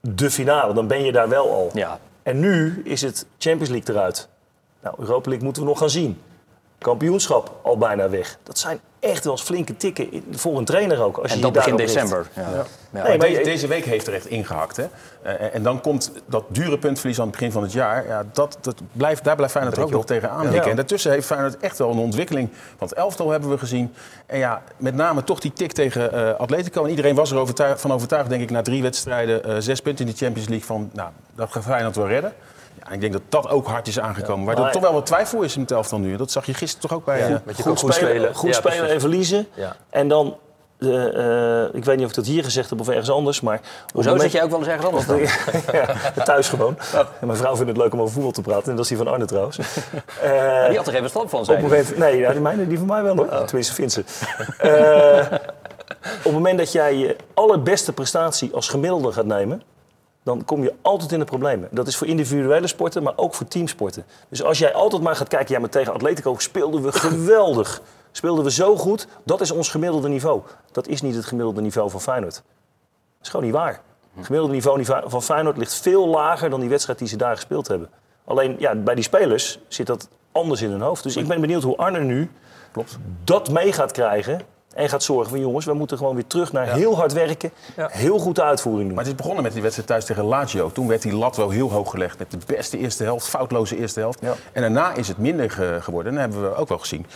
[0.00, 1.70] de finale, dan ben je daar wel al.
[1.72, 1.98] Ja.
[2.22, 4.28] En nu is het Champions League eruit.
[4.82, 6.20] Nou, Europa League moeten we nog gaan zien.
[6.78, 8.38] Kampioenschap al bijna weg.
[8.42, 11.16] Dat zijn echt wel eens flinke tikken in- voor een trainer ook.
[11.18, 12.26] Als en je dat je begin december.
[12.34, 12.42] Ja.
[12.42, 12.64] Ja.
[12.90, 14.76] Nee, Maar deze, week heeft er echt ingehakt.
[14.76, 14.86] Hè?
[15.22, 18.06] Eh, en dan komt dat dure puntverlies aan het begin van het jaar.
[18.06, 20.50] Ja, dat, dat blijft, daar blijft Feyenoord er ook nog tegenaan Ja.
[20.50, 20.70] hikken.
[20.70, 22.48] En daartussen heeft Feyenoord echt wel een ontwikkeling.
[22.78, 23.94] Want elftal hebben we gezien.
[24.26, 26.84] En ja, met name toch die tik tegen eh, Atletico.
[26.84, 29.44] En iedereen was er overtuigd, van overtuigd, denk ik, na drie wedstrijden...
[29.44, 30.90] eh, zes punten in de Champions League van...
[30.92, 32.32] Nou, dat gaat Feyenoord wel redden.
[32.90, 34.44] Ja, en ik denk dat dat ook hard is aangekomen.
[34.46, 36.16] Waardoor Maar- er toch wel wat twijfel is in het elftal nu.
[36.16, 37.22] Dat zag je gisteren toch ook bij...
[37.26, 38.34] eh, Met je goed, goed spelen, spelen.
[38.34, 39.46] goed Ja, spelen en verliezen.
[39.54, 39.76] Ja.
[39.90, 40.36] En dan,
[40.78, 43.60] eh, eh, ik weet niet of ik dat hier gezegd heb of ergens anders, maar...
[43.92, 45.18] Hoezo moment- zit jij ook wel eens ergens anders dan?
[46.16, 46.76] ja, thuis gewoon.
[47.20, 48.64] En mijn vrouw vindt het leuk om over voetbal te praten.
[48.70, 49.58] En dat is die van Arne trouwens.
[50.22, 53.02] Eh, Die had er even verstand van, moment, nee, ja, die, mijne, die van mij
[53.02, 53.44] wel hoor.
[53.44, 54.04] Tenminste, vindt ze.
[54.58, 55.38] Eh,
[56.18, 59.62] op het moment dat jij je allerbeste prestatie als gemiddelde gaat nemen...
[60.22, 61.68] dan kom je altijd in de problemen.
[61.70, 64.04] Dat is voor individuele sporten, maar ook voor teamsporten.
[64.28, 65.54] Dus als jij altijd maar gaat kijken...
[65.54, 67.82] ja, maar tegen Atletico speelden we geweldig.
[68.12, 70.42] Speelden we zo goed, dat is ons gemiddelde niveau.
[70.72, 72.34] Dat is niet het gemiddelde niveau van Feyenoord.
[72.34, 72.42] Dat
[73.22, 73.80] is gewoon niet waar.
[74.14, 76.50] Het gemiddelde niveau van Feyenoord ligt veel lager...
[76.50, 77.90] dan die wedstrijd die ze daar gespeeld hebben.
[78.24, 81.02] Alleen ja, bij die spelers zit dat anders in hun hoofd.
[81.02, 82.30] Dus ik ben benieuwd hoe Arne nu
[82.72, 82.98] Klopt.
[83.24, 84.40] dat mee gaat krijgen.
[84.74, 87.50] En gaat zorgen van jongens, we moeten gewoon weer terug naar heel hard werken.
[87.76, 87.88] Ja.
[87.92, 88.94] Heel goed de uitvoering doen.
[88.94, 90.70] Maar het is begonnen met die wedstrijd thuis tegen Lazio.
[90.72, 92.18] Toen werd die lat wel heel hoog gelegd.
[92.18, 94.18] Met de beste eerste helft, foutloze eerste helft.
[94.22, 94.34] Ja.
[94.52, 96.18] En daarna is het minder ge- geworden.
[96.18, 97.06] En dat hebben we ook wel gezien.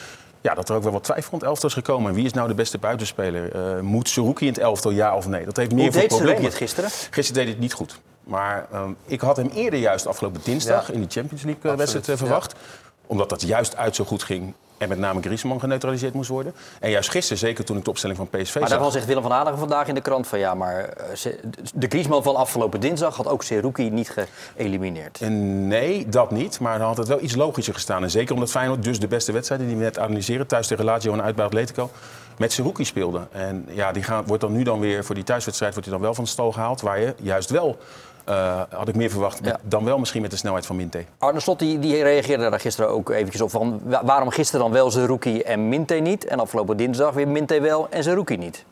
[0.41, 2.09] Ja, dat er ook wel wat twijfel van het elftal is gekomen.
[2.09, 3.55] En wie is nou de beste buitenspeler?
[3.77, 5.45] Eh, moet Seruki in het elftal, ja of nee?
[5.45, 6.43] Dat heeft meer Hoe voor deed problemen.
[6.45, 6.91] het gisteren?
[7.11, 8.01] Gisteren deed het niet goed.
[8.25, 12.09] Maar ehm, ik had hem eerder juist afgelopen dinsdag in die Champions League eh, wedstrijd
[12.09, 12.55] eh, verwacht.
[13.07, 14.55] Omdat dat juist uit zo goed ging.
[14.85, 16.55] En met name Griezmann geneutraliseerd moest worden.
[16.81, 18.69] En juist gisteren, zeker toen ik de opstelling van PSV Maar zag.
[18.69, 21.33] daarvan zegt Willem van Hanegem vandaag in de krant van ja, maar eh,
[21.75, 24.17] de Griezmann van afgelopen dinsdag had ook Seruki niet
[24.57, 25.21] geëlimineerd.
[25.21, 26.61] En Nee, dat niet.
[26.61, 28.03] Maar dan had het wel iets logischer gestaan.
[28.03, 30.47] En zeker omdat Feyenoord dus de beste wedstrijden die we net analyseren...
[30.47, 31.91] thuis tegen Lazio en uit bij Atletico...
[32.39, 33.27] met Seruki speelde.
[33.33, 35.73] En ja, die gaat, wordt dan nu dan weer voor die thuiswedstrijd...
[35.73, 36.81] wordt hij dan wel van de stal gehaald.
[36.81, 37.79] Waar je juist wel,
[38.25, 39.41] eh, had ik meer verwacht...
[39.43, 39.59] Ja.
[39.63, 41.05] dan wel misschien met de snelheid van Minte.
[41.19, 43.51] Arne Slot die, die reageerde daar gisteren ook eventjes op.
[43.51, 46.25] Van, wa- waarom gisteren dan wel Zerouki en Minte niet?
[46.25, 48.65] En afgelopen dinsdag weer Minte wel en Zerouki niet.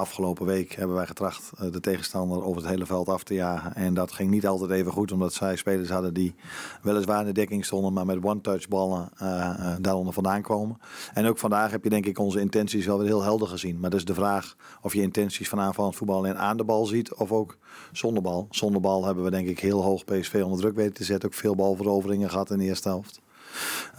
[0.00, 3.74] Afgelopen week hebben wij getracht eh, de tegenstander over het hele veld af te jagen.
[3.74, 6.34] En dat ging niet altijd even goed, omdat zij spelers hadden die
[6.82, 10.78] weliswaar in de dekking stonden, maar met one-touch ballen eh, daaronder vandaan komen.
[11.14, 13.80] En ook vandaag heb je denk ik onze intenties wel weer heel helder gezien.
[13.80, 16.86] Maar dat is de vraag of je intenties van aanvallend voetbal alleen aan de bal
[16.86, 17.58] ziet of ook
[17.92, 18.46] zonder bal.
[18.50, 21.28] Zonder bal hebben we denk ik heel hoog PSV onder druk weten te zetten.
[21.28, 23.20] Ook veel balveroveringen gehad in de eerste helft.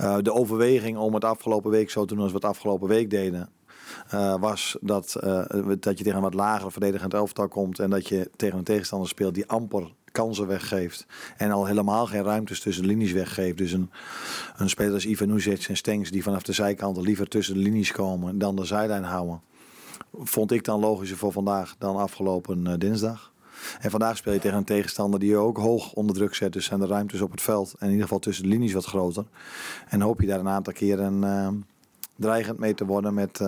[0.02, 3.10] Uh, de overweging om het afgelopen week zo te doen als we het afgelopen week
[3.10, 3.50] deden,
[4.14, 5.44] uh, was dat, uh,
[5.80, 9.08] dat je tegen een wat lagere verdedigend elftal komt en dat je tegen een tegenstander
[9.08, 11.06] speelt die amper kansen weggeeft.
[11.38, 13.58] En al helemaal geen ruimtes tussen de linies weggeeft.
[13.58, 13.90] Dus een,
[14.58, 18.38] een speler als Ivanuzic en Stengs die vanaf de zijkanten liever tussen de linies komen
[18.38, 19.42] dan de zijlijn houden.
[20.14, 23.32] Vond ik dan logischer voor vandaag dan afgelopen uh, dinsdag.
[23.80, 26.54] En vandaag speel je tegen een tegenstander die je ook hoog onder druk zet.
[26.54, 28.86] Dus zijn de ruimtes op het veld en in ieder geval tussen de linies wat
[28.86, 29.26] groter.
[29.88, 31.66] En hoop je daar een aantal keren
[32.16, 33.42] dreigend mee te worden met,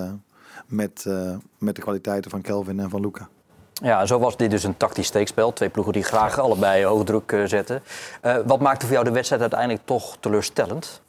[0.66, 3.28] met, uh, met de kwaliteiten van Kelvin en van Luca.
[3.74, 5.54] Ja, zo was dit dus een tactisch steekspel.
[5.54, 7.84] Twee ploegen die graag allebei hoog druk uh, zetten.
[8.26, 11.02] Uh, wat maakte voor jou de wedstrijd uiteindelijk toch teleurstellend?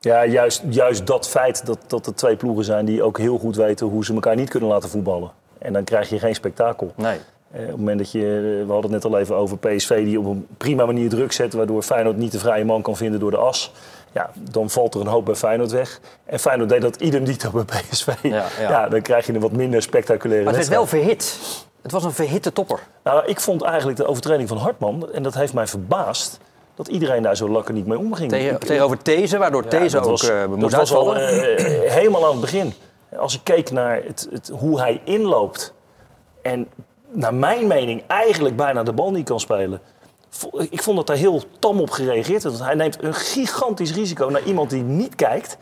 [0.00, 3.56] Ja, juist, juist dat feit dat, dat er twee ploegen zijn die ook heel goed
[3.56, 5.30] weten hoe ze elkaar niet kunnen laten voetballen.
[5.58, 6.92] En dan krijg je geen spektakel.
[6.96, 7.18] Nee.
[7.54, 8.20] Uh, op het moment dat je,
[8.66, 11.52] we hadden het net al even over PSV die op een prima manier druk zet,
[11.52, 13.72] waardoor Feyenoord niet de vrije man kan vinden door de as.
[14.12, 16.00] Ja, dan valt er een hoop bij Feyenoord weg.
[16.24, 18.14] En Feyenoord deed dat idem dito bij PSV.
[18.22, 18.70] Ja, ja.
[18.70, 21.38] ja, dan krijg je een wat minder spectaculaire Maar het werd wel verhit.
[21.82, 22.78] Het was een verhitte topper.
[23.04, 26.38] Nou, ik vond eigenlijk de overtreding van Hartman, en dat heeft mij verbaasd,
[26.74, 28.30] dat iedereen daar zo lakker niet mee omging.
[28.30, 31.22] Tegen, ik, tegenover These, waardoor ja, These ook was, uh, moest was al uh,
[31.90, 32.72] helemaal aan het begin.
[33.16, 35.74] Als ik keek naar het, het, hoe hij inloopt
[36.42, 36.68] en
[37.10, 39.80] naar mijn mening eigenlijk bijna de bal niet kan spelen.
[40.70, 42.58] Ik vond dat daar heel tam op gereageerd werd.
[42.58, 45.58] Hij neemt een gigantisch risico naar iemand die niet kijkt.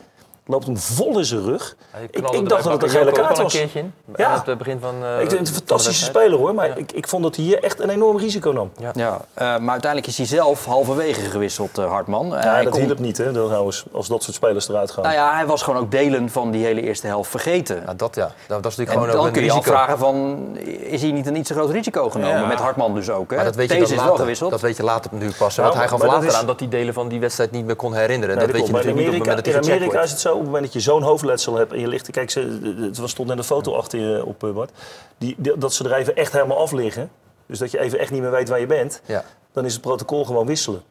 [0.47, 1.75] Loopt hem vol in zijn rug.
[2.11, 3.53] Ik, ik dacht dat het een gele kaart was.
[3.53, 4.27] Een ja.
[4.27, 6.53] Aan het begin van, uh, ik denk het een fantastische speler hoor.
[6.53, 6.75] Maar ja.
[6.75, 8.71] ik, ik vond dat hij hier echt een enorm risico nam.
[8.79, 8.91] Ja.
[8.95, 9.11] ja.
[9.11, 12.27] Uh, maar uiteindelijk is hij zelf halverwege gewisseld, uh, Hartman.
[12.27, 12.81] Ja, hij dat kon...
[12.81, 15.03] hielp niet hè, trouwens, als dat soort spelers eruit gaan.
[15.03, 17.83] Nou ja, hij was gewoon ook delen van die hele eerste helft vergeten.
[17.85, 18.31] Ja, dat ja.
[18.47, 19.75] Dat, dat is natuurlijk en gewoon dan ook kun je een risico.
[19.75, 20.37] afvragen van,
[20.79, 22.39] is hij niet een iets te groot risico genomen?
[22.39, 22.47] Ja.
[22.47, 23.29] Met Hartman dus ook.
[23.29, 23.35] Hè?
[23.35, 24.51] Maar dat weet je Deze dat is later, wel gewisseld.
[24.51, 25.55] Dat weet je later natuurlijk pas.
[25.55, 27.93] Nou, Want hij gaf later aan dat hij delen van die wedstrijd niet meer kon
[27.93, 28.39] herinneren.
[28.39, 30.36] Dat weet je natuurlijk niet op het moment dat hij in Amerika is het zo,
[30.37, 32.11] op het moment dat je zo'n hoofdletsel hebt en je ligt...
[32.11, 34.71] Kijk, ze, er stond net een foto achter je op, eh, Bart.
[35.17, 37.09] Die, die- dat ze er even echt helemaal af liggen.
[37.45, 39.01] Dus dat je even echt niet meer weet waar je bent.
[39.05, 39.23] Ja.
[39.57, 40.81] Dan is het protocol gewoon wisselen.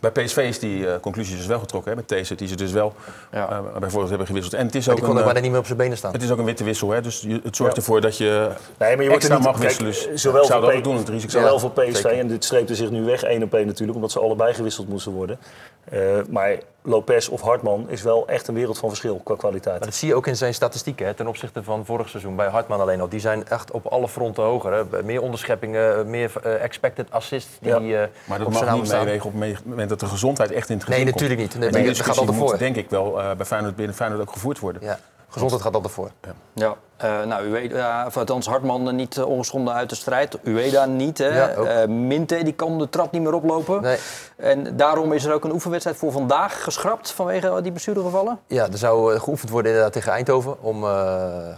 [0.00, 1.90] Bij PSV is die uh, conclusie dus wel getrokken.
[1.90, 2.92] Hè, met deze, die ze dus wel
[3.32, 3.50] Ja.
[3.50, 4.54] uh, bijvoorbeeld hebben gewisseld.
[4.54, 5.96] En het is Maar ook, die kon een, ook bijna niet meer op zijn benen
[5.96, 6.12] staan.
[6.12, 6.90] het is ook een witte wissel.
[6.90, 7.80] Hè, dus je, het zorgt Ja.
[7.80, 10.12] ervoor dat je Nee, maar je wordt er extra niet, mag kijk, wisselen.
[10.12, 11.30] Dus zowel zou voor dat ook doen, het risico.
[11.32, 12.18] Zowel Ja, voor PSV, zeker.
[12.18, 15.12] en dit streepte zich nu weg één op één natuurlijk, omdat ze allebei gewisseld moesten
[15.12, 15.38] worden.
[15.84, 19.78] Eh, maar Lopez of Hartman is wel echt een wereld van verschil qua kwaliteit.
[19.78, 22.48] Maar dat zie je ook in zijn statistieken hè, ten opzichte van vorig seizoen bij
[22.48, 23.08] Hartman alleen al.
[23.08, 24.72] Die zijn echt op alle fronten hoger.
[24.72, 25.02] Hè.
[25.02, 28.08] Meer onderscheppingen, meer eh, expected assists die Ja.
[28.24, 30.88] Maar dat op mag niet meewegen op het moment dat de gezondheid echt in het
[30.88, 31.52] Nee, gezin natuurlijk komt.
[31.52, 31.72] niet.
[31.72, 32.58] Nee, En die gaat altijd moet voor.
[32.58, 34.82] denk ik wel eh, bij Feyenoord, binnen Feyenoord ook gevoerd worden.
[34.82, 34.98] Ja.
[35.28, 36.10] Gezondheid gaat altijd voor.
[36.54, 39.94] Ja, eh, nou, u weet, ja, of althans Hartman eh, niet uh, ongeschonden uit de
[39.94, 40.38] strijd.
[40.44, 41.26] Ueda niet, hè.
[41.38, 41.48] Ja.
[41.48, 43.82] Eh, Minte die kan de trap niet meer oplopen.
[43.82, 43.96] Nee.
[44.36, 48.38] En daarom is er ook een oefenwedstrijd voor vandaag geschrapt vanwege die blessuregevallen.
[48.46, 50.62] Ja, er zou eh, geoefend worden inderdaad tegen Eindhoven.
[50.62, 50.90] Om, eh,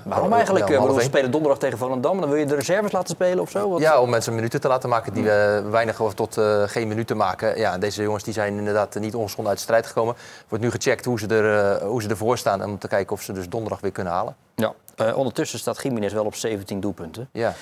[0.05, 0.69] Waarom om- eigenlijk?
[0.69, 2.21] ja, we spelen donderdag tegen Volendam.
[2.21, 3.71] Dan wil je de reserves laten spelen of zo?
[3.71, 6.89] Wat- Ja, om mensen minuten te laten maken die eh, weinig of tot eh, geen
[6.89, 7.59] minuten maken.
[7.59, 10.15] Ja, deze jongens die zijn inderdaad niet ongeschonden uit de strijd gekomen.
[10.49, 13.23] Wordt nu gecheckt hoe ze, er, eh, hoe ze ervoor staan om te kijken of
[13.23, 14.37] ze dus donderdag weer kunnen halen.
[14.55, 14.73] Ja.
[14.97, 17.29] Eh, ondertussen staat Jiménez wel op 17 doelpunten.
[17.33, 17.55] Ja.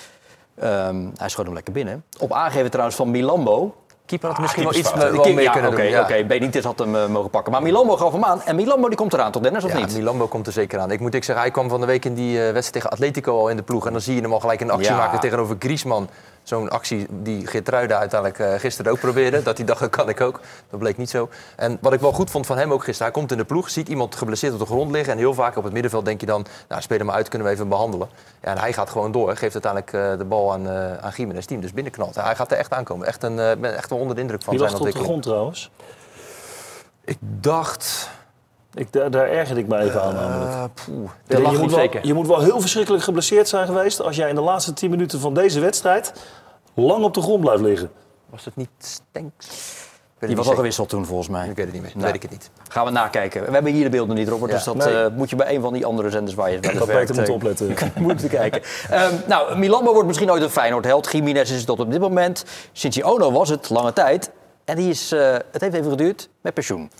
[0.54, 2.04] Ehm, hij schoot hem lekker binnen.
[2.18, 3.74] Op aangeven trouwens van Milambo.
[4.06, 5.90] Keeper had Ah, misschien wel iets wel meer ja, kunnen oké, doen.
[5.90, 6.00] Ja.
[6.02, 6.24] oké.
[6.24, 7.52] Benitez had hem eh, mogen pakken.
[7.52, 8.42] Maar Milambo gaf hem aan.
[8.42, 9.94] En Milambo die komt eraan, toch Dennis, of Ja, niet?
[9.94, 10.90] Milambo komt er zeker aan.
[10.90, 13.38] Ik moet ik zeggen, hij kwam van de week in die eh, wedstrijd tegen Atletico
[13.38, 13.86] al in de ploeg.
[13.86, 16.08] En dan zie je hem al gelijk een actie maken tegenover Griezmann.
[16.42, 19.42] Zo'n actie die Geertruida uiteindelijk eh, gisteren ook probeerde.
[19.42, 20.40] Dat hij dacht, dat kan ik ook.
[20.70, 21.28] Dat bleek niet zo.
[21.56, 23.12] En wat ik wel goed vond van hem ook gisteren.
[23.12, 25.12] Hij komt in de ploeg, ziet iemand geblesseerd op de grond liggen.
[25.12, 27.48] En heel vaak op het middenveld denk je dan, nou speel hem maar uit, kunnen
[27.48, 28.08] we even behandelen.
[28.42, 29.36] Ja, en hij gaat gewoon door.
[29.36, 32.14] Geeft uiteindelijk eh, de bal aan, eh aan Gimenez, die hem dus binnenknalt.
[32.14, 33.06] Hij gaat er echt aankomen.
[33.06, 35.22] Echt, een, ben echt wel onder de indruk van Die lag zijn tot de ontwikkeling.
[35.22, 35.70] grond trouwens.
[37.04, 38.10] Ik dacht...
[38.74, 40.70] Ik, daar, daar ergerde ik me even aan namelijk.
[41.26, 42.06] eh, je, moet wel, zeker.
[42.06, 45.20] je moet wel heel verschrikkelijk geblesseerd zijn geweest als jij in de laatste 10 minuten
[45.20, 46.12] van deze wedstrijd
[46.74, 47.90] lang op de grond blijft liggen.
[48.30, 49.48] Was het niet Stenks?
[50.18, 51.48] Die was al gewisseld toen volgens mij.
[51.48, 51.90] Ik weet het niet meer.
[51.94, 52.06] Nou.
[52.06, 52.50] weet ik het niet.
[52.68, 53.44] Gaan we nakijken.
[53.44, 54.50] We hebben hier de beelden niet, Robert.
[54.50, 54.56] Ja.
[54.56, 55.02] Dus dat Nee.
[55.04, 57.26] eh, moet je bij een van die andere zenders waar je bij beter werkt, moeten
[57.26, 57.74] eh, opletten.
[58.02, 58.62] moeten kijken.
[58.90, 61.12] Ehm, nou, Milambo wordt misschien ooit een Feyenoord-held.
[61.12, 62.44] Jiménez is het tot op dit moment.
[63.02, 64.30] Ono was het lange tijd.
[64.64, 66.90] En die is, eh, het heeft even geduurd, met pensioen.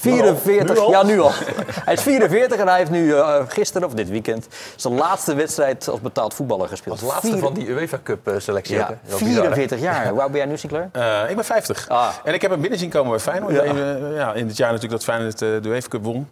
[0.00, 0.90] 44, Nu al?
[0.90, 1.30] ja nu al.
[1.84, 5.88] Hij is 44 en hij heeft nu eh, gisteren of dit weekend zijn laatste wedstrijd
[5.88, 7.00] als betaald voetballer gespeeld.
[7.02, 8.76] Als laatste Vier- van die UEFA Cup eh, selectie.
[8.76, 8.94] Ja, hè?
[9.10, 9.40] Wel bizar, hè?
[9.40, 10.08] 44 jaar.
[10.08, 10.88] Hoe oud ben jij nu, Sinclair?
[10.92, 11.88] Eh, ik ben 50.
[11.88, 12.08] Ah.
[12.24, 13.58] En ik heb hem binnen zien komen bij Feyenoord.
[13.58, 16.28] Even, ja, in het jaar natuurlijk dat Feyenoord de UEFA Cup won.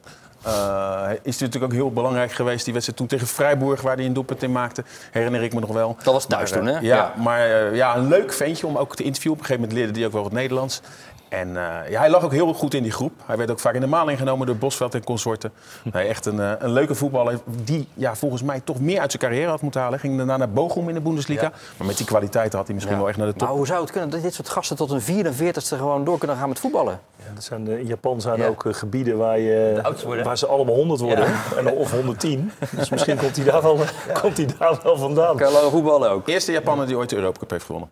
[1.03, 2.65] Hij is natuurlijk ook heel belangrijk geweest.
[2.65, 4.85] Die wedstrijd toen tegen Freiburg, waar hij een doelpunt in maakte.
[5.11, 5.97] Herinner ik me nog wel.
[6.03, 6.73] Dat was thuis Maar, toen, hè?
[6.75, 7.13] Ja, Ja.
[7.17, 9.39] maar ja, een leuk ventje om ook te interviewen.
[9.39, 10.81] Op een gegeven moment leerde hij ook wel wat Nederlands.
[11.29, 13.13] En eh, ja, hij lag ook heel goed in die groep.
[13.27, 15.53] Hij werd ook vaak in de maling genomen door Bosveld en consorten.
[15.93, 19.23] Nee, echt een, eh, een leuke voetballer die ja, volgens mij toch meer uit zijn
[19.23, 19.99] carrière had moeten halen.
[19.99, 21.43] Ging daarna naar Bochum in de Bundesliga.
[21.43, 21.53] Ja.
[21.77, 23.01] Maar met die kwaliteiten had hij misschien Ja.
[23.03, 23.49] wel echt naar de top.
[23.49, 26.37] Maar hoe zou het kunnen dat dit soort gasten tot een 44ste gewoon door kunnen
[26.37, 27.01] gaan met voetballen?
[27.35, 28.47] Dat zijn, eh, in Japan zijn Ja.
[28.47, 29.81] ook eh, gebieden waar, je,
[30.25, 31.27] waar ze allemaal 100 worden.
[31.57, 32.53] En, of 110.
[32.77, 33.79] Dus misschien komt hij daar wel,
[34.23, 35.37] komt hij daar wel vandaan.
[35.37, 36.29] Kan lang voetballen ook.
[36.29, 37.91] Eerste Japaner die ooit de Europa Cup heeft gewonnen.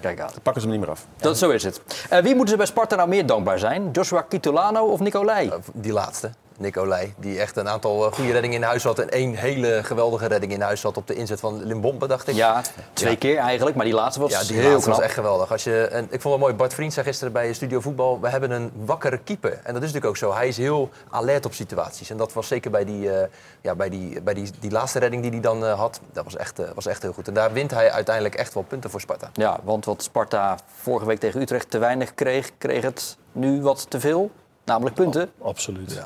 [0.00, 0.30] Kijk aan.
[0.42, 1.06] Pakken ze hem niet meer af.
[1.16, 1.80] Dat, zo is het.
[2.10, 3.88] Eh, wie moeten ze bij Sparta nou meer dankbaar zijn?
[3.92, 5.48] Joshua Kitolano of Nicolai?
[5.48, 8.98] Eh, Die laatste, Nicolai, die echt een aantal eh, goede reddingen in huis had.
[8.98, 12.34] En één hele geweldige redding in huis had op de inzet van Limbombe, dacht ik.
[12.34, 14.96] Ja, twee keer eigenlijk, maar die laatste was Ja, die heel laatste knap.
[14.96, 15.52] was echt geweldig.
[15.52, 18.20] Als je, en ik vond het mooi, Bart Vriend zei gisteren bij Studio Voetbal...
[18.20, 19.52] we hebben een wakkere keeper.
[19.52, 20.34] En dat is natuurlijk ook zo.
[20.34, 22.10] Hij is heel alert op situaties.
[22.10, 23.28] En dat was zeker bij die, eh,
[23.60, 26.00] ja, bij die, bij die, die laatste redding die hij dan eh, had.
[26.12, 27.28] Dat was echt, was echt heel goed.
[27.28, 29.30] En daar wint hij uiteindelijk echt wel punten voor Sparta.
[29.32, 33.86] Ja, want wat Sparta vorige week tegen Utrecht te weinig kreeg, kreeg het nu wat
[33.90, 34.30] te veel.
[34.64, 35.30] Namelijk punten.
[35.42, 36.02] Absoluut.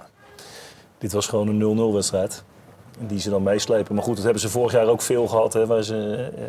[1.00, 2.42] Dit was gewoon een 0-0 wedstrijd.
[2.98, 3.94] Die ze dan meeslepen.
[3.94, 5.52] Maar goed, dat hebben ze vorig jaar ook veel gehad.
[5.52, 6.42] Hè, waar ze eh,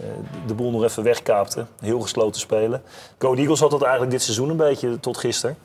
[0.48, 1.68] de boel nog even wegkaapten.
[1.80, 2.82] Heel gesloten spelen.
[3.18, 5.58] Go Eagles had dat eigenlijk dit seizoen een beetje tot gisteren.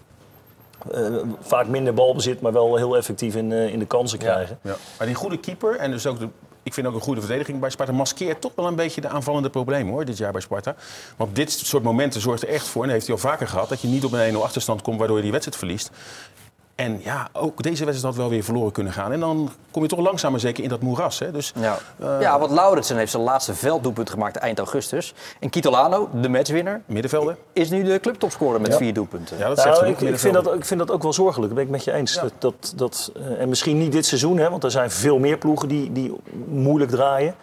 [0.92, 4.58] Eh, vaak minder balbezit, maar wel heel effectief in, eh, in de kansen krijgen.
[4.62, 4.76] Ja.
[4.98, 6.28] Maar die goede keeper en dus ook de,
[6.62, 9.50] ik vind ook een goede verdediging bij Sparta maskeert toch wel een beetje de aanvallende
[9.50, 10.74] problemen hoor, dit jaar bij Sparta.
[11.16, 13.68] Want dit soort momenten zorgt er echt voor, en dat heeft hij al vaker gehad,
[13.68, 15.90] dat je niet op een 1-0 achterstand komt waardoor je die wedstrijd verliest.
[16.76, 19.12] En ja, ook deze wedstrijd had wel weer verloren kunnen gaan.
[19.12, 21.18] En dan kom je toch langzaam maar zeker in dat moeras.
[21.18, 21.30] Hè?
[21.30, 25.14] Dus, Ja, eh, ja want Lauritsen heeft zijn laatste velddoelpunt gemaakt eind augustus.
[25.40, 27.36] En Kitolano, de matchwinner, Middenvelden.
[27.52, 29.38] is nu de clubtopscorer met vier doelpunten.
[29.38, 31.46] Ja, dat zegt Nou, ik, ik, vind dat, ik vind dat ook wel zorgelijk.
[31.46, 32.14] Dat ben ik met je eens.
[32.14, 35.38] Dat, dat, dat, eh, en misschien niet dit seizoen, hè, want er zijn veel meer
[35.38, 36.14] ploegen die, die
[36.46, 37.34] moeilijk draaien.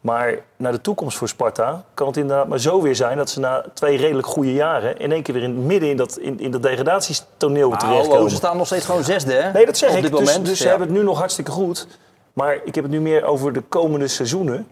[0.00, 3.40] Maar naar de toekomst voor Sparta kan het inderdaad maar zo weer zijn dat ze
[3.40, 6.50] na twee redelijk goede jaren in één keer weer in, midden in dat, in, in
[6.50, 8.22] dat degradatietoneel Nou, terechtkomen.
[8.22, 9.52] oh, ze staan nog steeds gewoon zesde, hè?
[9.52, 10.02] Nee, dat zeg Op ik.
[10.02, 10.46] dit Dus, moment.
[10.46, 11.86] dus ze hebben het nu nog hartstikke goed.
[12.32, 14.66] Maar ik heb het nu meer over de komende seizoenen.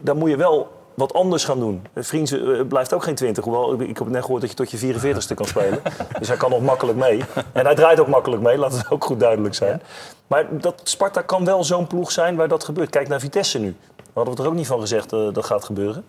[0.00, 1.86] Dan moet je wel wat anders gaan doen.
[1.94, 3.44] Vriend eh, blijft ook geen 20.
[3.44, 5.78] Hoewel, ik heb net gehoord dat je tot je 44ste kan spelen.
[6.18, 7.24] dus hij kan nog makkelijk mee.
[7.52, 9.82] En hij draait ook makkelijk mee, laat het ook goed duidelijk zijn.
[10.26, 12.90] Maar dat Sparta kan wel zo'n ploeg zijn waar dat gebeurt.
[12.90, 13.76] Kijk naar Vitesse nu.
[14.16, 16.04] We hadden we er ook niet van gezegd eh, dat gaat gebeuren.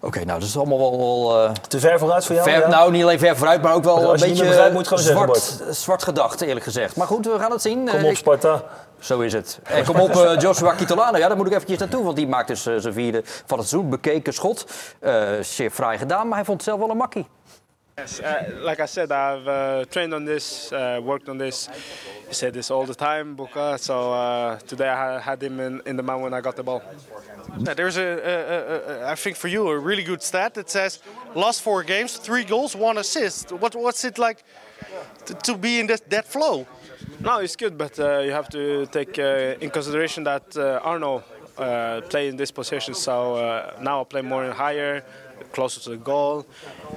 [0.00, 0.98] Oké, nou, dat is allemaal wel...
[0.98, 2.50] wel eh, Te ver vooruit voor jou?
[2.50, 2.68] ver, ja?
[2.68, 5.62] Nou, niet alleen ver vooruit, maar ook wel een beetje begrijpt, moet het gewoon zwart,
[5.70, 6.96] zwart gedacht, eerlijk gezegd.
[6.96, 7.78] Maar goed, we gaan het zien.
[7.88, 8.62] Kom Eh, op ik- Sparta.
[8.98, 9.58] Zo is het.
[9.62, 11.18] En kom op, Joshua Kitolano.
[11.18, 13.90] Ja, daar moet ik eventjes naartoe, want die maakt dus zijn vierde van het seizoen.
[13.90, 14.64] Bekeken schot.
[15.40, 17.26] Zeer fraai gedaan, maar hij vond het zelf wel een makkie.
[18.00, 21.68] Yes, uh, like I said, I've uh, trained on this, uh, worked on this.
[22.28, 23.78] He said this all the time, Buka.
[23.78, 26.82] So uh, today I had him in, in the man when I got the ball.
[27.58, 31.00] There's a, a, a, a, I think for you, a really good stat that says
[31.34, 33.52] last four games, three goals, one assist.
[33.52, 34.44] What, what's it like
[35.26, 36.66] to, to be in that, that flow?
[37.20, 41.22] No, it's good, but uh, you have to take uh, in consideration that uh, Arno
[41.58, 42.94] uh, play in this position.
[42.94, 45.04] So uh, now I play more in higher,
[45.50, 46.44] closer to the goal.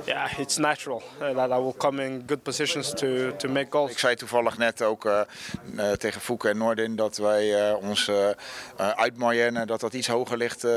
[0.06, 3.92] Yeah, it's natural uh, that I will come in good positions to, to make goals.
[3.92, 5.20] Ik zei toevallig net ook eh,
[5.78, 8.36] eh, tegen Fouke en Noordin dat wij eh, ons eh, eh,
[8.76, 10.72] uit Mayenne, dat dat iets hoger ligt eh,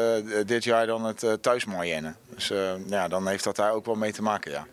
[0.47, 2.15] dit jaar dan het eh, thuis Mayenne.
[2.35, 4.67] Dus eh, ja, dan heeft dat daar ook wel mee te maken, ja.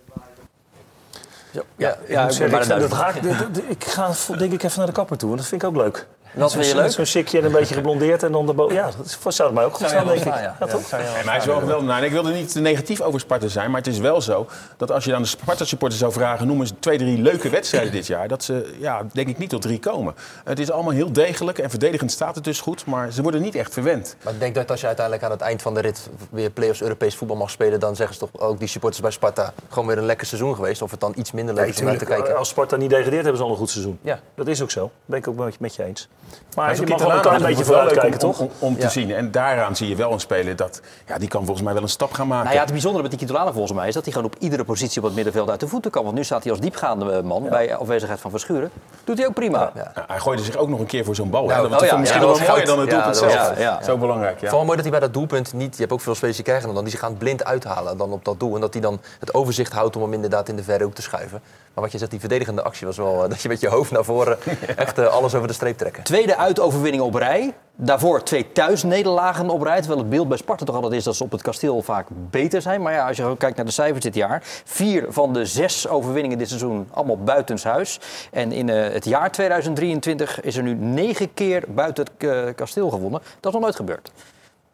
[1.78, 5.28] Ja, Ik moet zeggen, ik, dat ik ga denk ik even naar de kapper toe,
[5.28, 6.08] want dat vind ik ook leuk.
[6.36, 6.92] Dat vind je Zo'n- leuk?
[6.92, 9.88] Zo'n sikje en een beetje geblondeerd en dan de Ja, dat zou mij ook goed
[9.88, 10.26] staan, denk ik.
[10.26, 10.92] Ja, toch?
[10.92, 11.88] En hij is wel geweldig.
[11.88, 15.04] Nou, ik wilde niet negatief over Sparta zijn, maar het is wel zo dat als
[15.06, 18.44] je aan de Sparta-supporters zou vragen, noem eens twee, drie leuke wedstrijden dit jaar, dat
[18.44, 20.16] ze, ja, denk ik niet tot drie komen.
[20.44, 23.56] Het is allemaal heel degelijk en verdedigend staat het dus goed, maar ze worden niet
[23.56, 24.16] echt verwend.
[24.24, 26.82] Maar ik denk dat als je uiteindelijk aan het eind van de rit weer play-offs
[26.82, 29.98] Europees voetbal mag spelen, dan zeggen ze toch ook die supporters bij Sparta gewoon weer
[29.98, 30.82] een lekker seizoen geweest.
[30.82, 32.38] Of het dan iets minder leuk is om naar te kijken.
[32.38, 34.00] als Sparta niet degradeert, hebben ze al een goed seizoen.
[34.02, 34.20] Ja.
[34.36, 34.92] Dat is ook zo.
[35.06, 36.10] Ben ik ook met je eens.
[36.56, 38.40] Maar, Maar je mag wel een beetje vooruitkijken, om, toch?
[38.40, 38.90] om, om te Ja.
[38.90, 39.12] zien.
[39.12, 41.90] En daaraan zie je wel een speler dat, ja, die kan volgens mij wel een
[41.90, 42.44] stap gaan maken.
[42.44, 44.64] Nou ja, het bijzondere met die Kitolano volgens mij is dat hij gewoon op iedere
[44.64, 46.04] positie op het middenveld uit de voeten kan.
[46.04, 48.72] Want nu staat hij als diepgaande eh, man bij afwezigheid van Verschuren.
[49.04, 49.72] Doet hij ook prima.
[49.76, 49.92] Ja.
[49.96, 51.42] Nou, hij gooide zich ook nog een keer voor zo'n bal.
[51.42, 51.48] hè.
[51.48, 53.34] Nou, dat was oh ja, misschien ja, wel mooier dan het doelpunt zelf.
[53.34, 53.84] was- ja, ja.
[53.84, 54.48] Zo belangrijk, ja.
[54.48, 56.74] Vooral mooi dat hij bij dat doelpunt niet, je hebt ook veel spelers die krijgen
[56.74, 58.56] dan, die ze gaan blind uithalen dan op dat doel.
[58.56, 61.02] En dat hij dan het overzicht houdt om hem inderdaad in de verre hoek te
[61.02, 61.42] schuiven.
[61.74, 63.92] Maar wat je zegt, die verdedigende actie was wel eh, dat je met je hoofd
[63.92, 64.38] naar voren
[64.76, 66.04] echt eh, alles over de streep trekken.
[66.14, 67.54] Tweede uitoverwinning op rij.
[67.76, 69.80] Daarvoor twee thuisnederlagen op rij.
[69.80, 72.62] Terwijl het beeld bij Sparta toch altijd is dat ze op het kasteel vaak beter
[72.62, 72.82] zijn.
[72.82, 74.40] Maar ja, als je kijkt naar de cijfers dit jaar.
[74.66, 78.00] Vier van de zes overwinningen dit seizoen allemaal buitenshuis.
[78.32, 82.90] En in eh, het jaar 2023 is er nu negen keer buiten het eh, kasteel
[82.90, 83.22] gewonnen.
[83.40, 84.12] Dat is nog nooit gebeurd.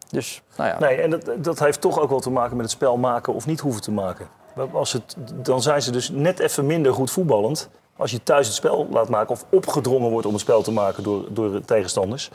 [0.10, 0.80] Dus, nou ja.
[0.80, 3.46] Nee, en dat, dat heeft toch ook wel te maken met het spel maken of
[3.46, 4.28] niet hoeven te maken.
[4.72, 7.70] Als het, dan zijn ze dus net even minder goed voetballend.
[8.00, 11.04] Als je thuis het spel laat maken of opgedrongen wordt om het spel te maken
[11.04, 12.30] door, door de tegenstanders.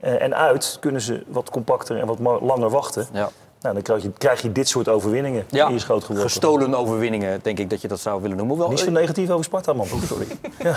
[0.00, 3.06] Eh, en uit kunnen ze wat compacter en wat langer wachten.
[3.12, 3.28] Ja.
[3.60, 6.30] Nou, dan krijg je, krijg je dit soort overwinningen Ja, in je schoot geworpen.
[6.30, 8.58] gestolen overwinningen, denk ik dat je dat zou willen noemen.
[8.58, 9.86] Wel, Niet zo negatief over Sparta, man.
[10.06, 10.26] Sorry.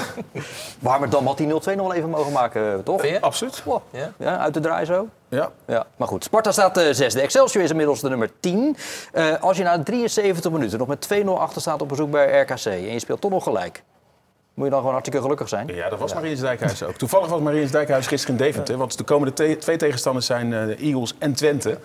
[0.80, 3.02] Warmerdam had die 0-2 nog wel even mogen maken, toch?
[3.02, 3.22] Vind je?
[3.22, 3.62] Absoluut.
[3.66, 4.12] Oh, Ja?
[4.18, 5.08] ja, uit de draai zo.
[5.30, 5.52] Ja.
[5.68, 6.24] Ja, maar goed.
[6.24, 7.22] Sparta staat eh, zesde.
[7.22, 8.78] Excelsior is inmiddels de nummer 10.
[9.12, 12.66] Eh, als je na 73 minuten nog met 2-0 achter staat op bezoek bij RKC
[12.66, 13.84] en je speelt toch nog gelijk,
[14.60, 15.68] moet je dan gewoon hartstikke gelukkig zijn.
[15.68, 16.96] Ja, dat was Mariens Dijkhuis ook.
[16.96, 18.78] Toevallig was Mariens Dijkhuis gisteren in Deventer.
[18.78, 21.78] Want de komende te- twee tegenstanders zijn eh, de Eagles en Twente.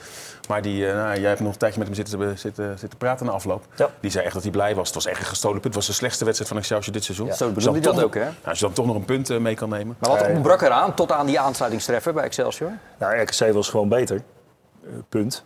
[0.49, 3.27] Maar die, eh, nou, jij hebt nog een tijdje met hem zitten, zitten, zitten praten
[3.27, 3.65] na afloop.
[3.77, 3.91] Ja.
[4.01, 4.87] Die zei echt dat hij blij was.
[4.87, 5.65] Het was echt een gestolen punt.
[5.65, 7.27] Het was de slechtste wedstrijd van Excelsior dit seizoen.
[7.33, 8.21] Zo Als bedoelde hij dat toch ook, hè?
[8.21, 9.97] Nou, als je dan toch nog een punt eh, mee kan nemen.
[9.99, 10.35] Maar wat Nee.
[10.35, 12.71] ontbrak eraan tot aan die aansluitingstreffer bij Excelsior?
[12.99, 14.23] Nou, RKC was gewoon beter.
[14.85, 15.45] Eh, punt.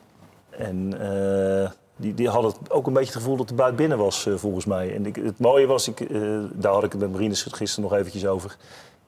[0.51, 4.27] En eh, die, die hadden ook een beetje het gevoel dat de buit binnen was,
[4.27, 4.95] eh, volgens mij.
[4.95, 6.21] En ik, het mooie was, ik, eh,
[6.53, 8.57] daar had ik het met Marines gisteren nog eventjes over.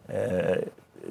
[0.06, 0.16] Eh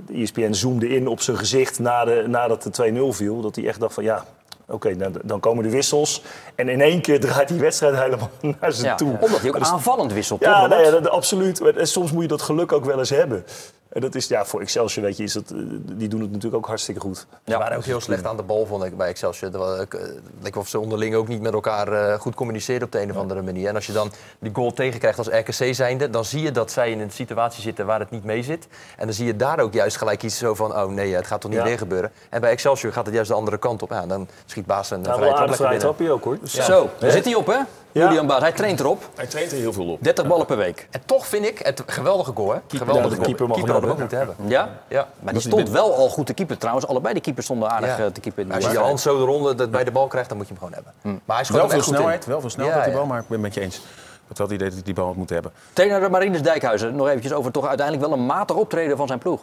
[0.06, 3.42] de ESPN zoomde in op zijn gezicht na de, nadat de 2-0 viel.
[3.42, 4.26] Dat hij echt dacht van ja,
[4.68, 6.22] oké, nou, dan komen de wissels.
[6.56, 8.30] En in één keer draait die wedstrijd helemaal
[8.62, 9.18] naar zijn Ja, toe.
[9.22, 10.70] omdat hij ook aanvallend wisselt, Ja, toch?
[10.70, 10.94] nee, Robert?
[10.96, 11.62] ja, dat, absoluut.
[11.62, 13.44] En soms moet je dat geluk ook wel eens hebben.
[13.90, 16.56] En dat is ja, voor Excelsior, weet je, is dat, eh, die doen het natuurlijk
[16.56, 17.28] ook hartstikke goed.
[17.46, 19.52] Ze waren ook heel slecht aan de bal, vond ik, bij Excelsior.
[19.52, 20.08] Het ik, eh,
[20.42, 23.18] leek of ze onderling ook niet met elkaar eh, goed communiceren op de een of
[23.18, 23.68] andere manier.
[23.68, 26.10] En als je dan die goal tegenkrijgt als RKC zijnde...
[26.10, 28.68] dan zie je dat zij in een situatie zitten waar het niet mee zit.
[28.98, 30.76] En dan zie je daar ook juist gelijk iets zo van...
[30.76, 31.66] oh nee, het gaat toch niet Ja.
[31.66, 32.12] weer gebeuren.
[32.30, 33.90] En bij Excelsior gaat het juist de andere kant op.
[33.90, 35.88] Ja, dan schiet Baas een Nou, vrije trap lekker binnen.
[35.88, 36.38] trapje ook, hoor.
[36.44, 37.58] Zo, daar zit hij op, hè?
[37.92, 39.10] Julian Baas, hij traint erop.
[39.16, 40.04] Hij traint er heel veel op.
[40.04, 40.88] 30 ballen per week.
[40.92, 42.60] En toch vind ik het een geweldige goal, hè?
[42.68, 43.26] Geweldige de goal.
[43.28, 44.28] keeper mag keeper hadden we ook hebben.
[44.28, 44.70] moeten hebben.
[44.90, 44.98] Ja?
[45.00, 45.08] Ja.
[45.20, 46.88] Maar die stond wel al goed te keeper trouwens.
[46.88, 48.06] Allebei de keepers stonden aardig Ja.
[48.06, 48.42] eh, te keeper.
[48.44, 50.38] in de Als je je hand zo de ronde dat bij de bal krijgt, dan
[50.38, 51.22] moet je hem gewoon hebben.
[51.26, 52.92] Maar hij schoot Wel hem veel snelheid, wel veel snelheid ja.
[52.92, 53.82] wel, maar ik ben het met je eens.
[54.28, 55.54] Dat had het idee dat hij die bal had moeten hebben.
[55.74, 59.42] Trainer Marines Dijkhuizen, nog eventjes over toch uiteindelijk wel een matig optreden van zijn ploeg.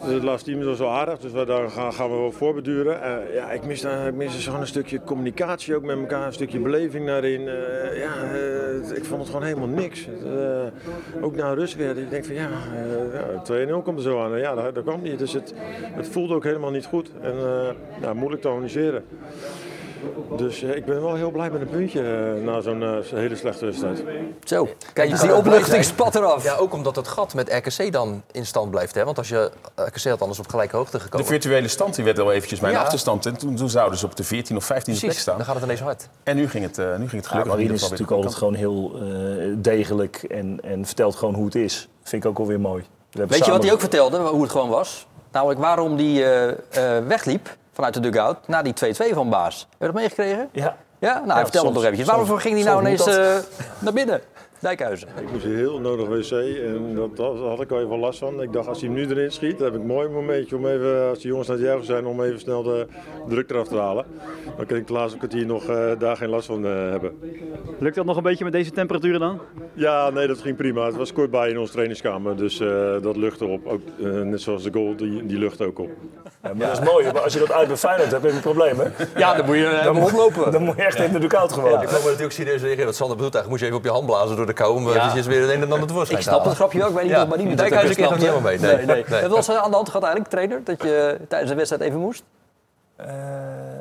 [0.00, 3.02] Het laatste team is wel aardig, dus daar gaan, we wel voorbeduren.
[3.02, 6.26] Eh, ja, ik mis, daar- ik mis dus gewoon een stukje communicatie ook met elkaar,
[6.26, 7.48] een stukje beleving daarin.
[7.48, 10.08] Eh, ja, eh, ik vond het gewoon helemaal niks.
[11.20, 12.48] Ook na rust weer, ik denk van ja,
[13.12, 14.38] ja 2-0 komt er zo aan.
[14.38, 15.18] Ja, dat, kwam niet.
[15.18, 15.54] Dus het,
[15.92, 17.10] het voelde ook helemaal niet goed
[18.00, 19.04] en moeilijk te organiseren.
[20.36, 23.36] Dus eh, ik ben wel heel blij met een puntje eh, na zo'n eh, hele
[23.36, 24.02] slechte wedstrijd.
[24.44, 26.44] Zo, kijk, dus die opluchting spat eraf.
[26.44, 28.94] Ja, ook omdat het gat met RKC dan in stand blijft.
[28.94, 29.04] Hè?
[29.04, 31.26] Want als je RKC had anders op gelijke hoogte De gekomen.
[31.26, 32.80] virtuele stand die werd al eventjes mijn Ja.
[32.80, 33.26] achterstand.
[33.26, 35.36] En toen, toen zouden ze op de 14 of 15 plek staan.
[35.36, 36.08] dan gaat het ineens hard.
[36.22, 38.34] En nu ging het, eh, nu ging het Ja, gelukkig Marine in is natuurlijk altijd
[38.34, 41.88] gewoon heel eh, degelijk en, en vertelt gewoon hoe het is.
[42.02, 42.84] Vind ik ook alweer mooi.
[43.10, 45.06] Weet je wat hij ook vertelde, hoe het gewoon was?
[45.32, 46.48] Namelijk waarom hij eh,
[46.98, 49.58] eh, wegliep vanuit de dugout na die 2-2 van Baas.
[49.70, 50.48] Heb je dat meegekregen?
[50.52, 51.12] Ja, Ja?
[51.14, 52.06] Nou, hij vertelde het soms- nog eventjes.
[52.06, 53.36] Waarom soms- ging hij nou soms ineens eh,
[53.78, 54.20] naar binnen?
[54.66, 55.08] Dijkhuizen.
[55.20, 58.42] Ik moest heel nodig wc en dat, dat had ik al even last van.
[58.42, 60.66] Ik dacht, als hij hem nu erin schiet, dan heb ik een mooi momentje om
[60.66, 62.86] even, als de jongens aan het juichen zijn, om even snel de
[63.28, 64.04] druk eraf te halen.
[64.56, 67.18] Dan kan ik de laatste kwartier nog eh, daar geen last van eh, hebben.
[67.78, 69.40] Lukt dat nog een beetje met deze temperaturen dan?
[69.72, 70.86] Ja, nee, dat ging prima.
[70.86, 73.66] Het was kort bij in onze trainingskamer, dus eh, dat luchtte op.
[73.66, 75.90] Ook, eh, net zoals de goal, die, die lucht ook op.
[76.42, 77.04] Ja, maar dat is mooi.
[77.12, 78.84] Maar als je dat uit bij Feyenoord hebt, heb je een probleem, hè?
[79.20, 80.52] Ja, dan moet je Dan moet- oplopen.
[80.52, 81.82] Dan moet je echt in de dugout gewoon.
[81.82, 82.84] Ik kan me natuurlijk serieus reageren.
[82.86, 84.74] Wat Sander bedoelt eigenlijk, moet je even op je hand blazen door de kou.
[84.74, 85.12] Om Ja.
[85.14, 85.22] ja.
[85.22, 87.22] weer het een en ander tevoorschijn Ik snap het grapje ook, ik weet niet Ja,
[87.22, 88.58] of Marine dat kreeg nog niet helemaal mee.
[88.58, 88.76] Nee.
[88.76, 89.04] Nee, nee.
[89.08, 89.20] Nee.
[89.22, 90.60] Wat was er aan de hand gehad eigenlijk, trainer?
[90.64, 92.22] Dat je tijdens de wedstrijd even moest?
[92.96, 93.06] Eh,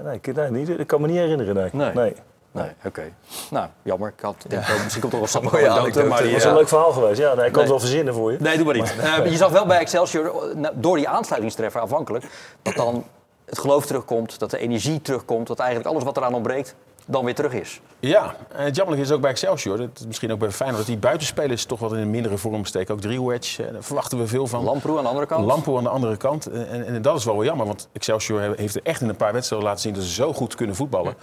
[0.03, 1.69] nee, ik, nee, niet, ik kan me niet herinneren, nee.
[1.71, 1.93] Nee.
[1.93, 2.13] nee.
[2.51, 3.03] Nee, oké.
[3.49, 4.13] Nou, jammer.
[4.17, 6.07] Ik had, denk, oh, misschien komt er wel een Mooie anekdote, anekdote.
[6.07, 6.49] maar Dat die, was ja.
[6.49, 7.19] een leuk verhaal geweest.
[7.19, 7.61] Ja, nee, ik kan Nee.
[7.61, 8.37] het wel verzinnen voor je.
[8.39, 8.95] Nee, doe maar niet.
[9.19, 12.25] Eh, je zag wel bij Excelsior, eh, na- door die aansluitingstreffer afhankelijk,
[12.61, 13.03] dat dan
[13.45, 17.35] het geloof terugkomt, dat de energie terugkomt, dat eigenlijk alles wat eraan ontbreekt, dan weer
[17.35, 17.81] terug is.
[17.99, 20.87] Ja, en het jammerlijke is ook bij Excelsior, dat is misschien ook bij Feyenoord, dat
[20.91, 22.93] die buitenspelers toch wat in een mindere vorm steken.
[22.93, 24.63] Ook Driewedge, eh, daar verwachten we veel van.
[24.63, 25.45] Lamproe aan de andere kant.
[25.45, 26.45] Lampo aan de andere kant.
[26.45, 29.09] En, en, en dat is wel wel jammer, want Excelsior he- heeft er echt in
[29.09, 31.15] een paar wedstrijden laten zien dat ze zo goed kunnen voetballen.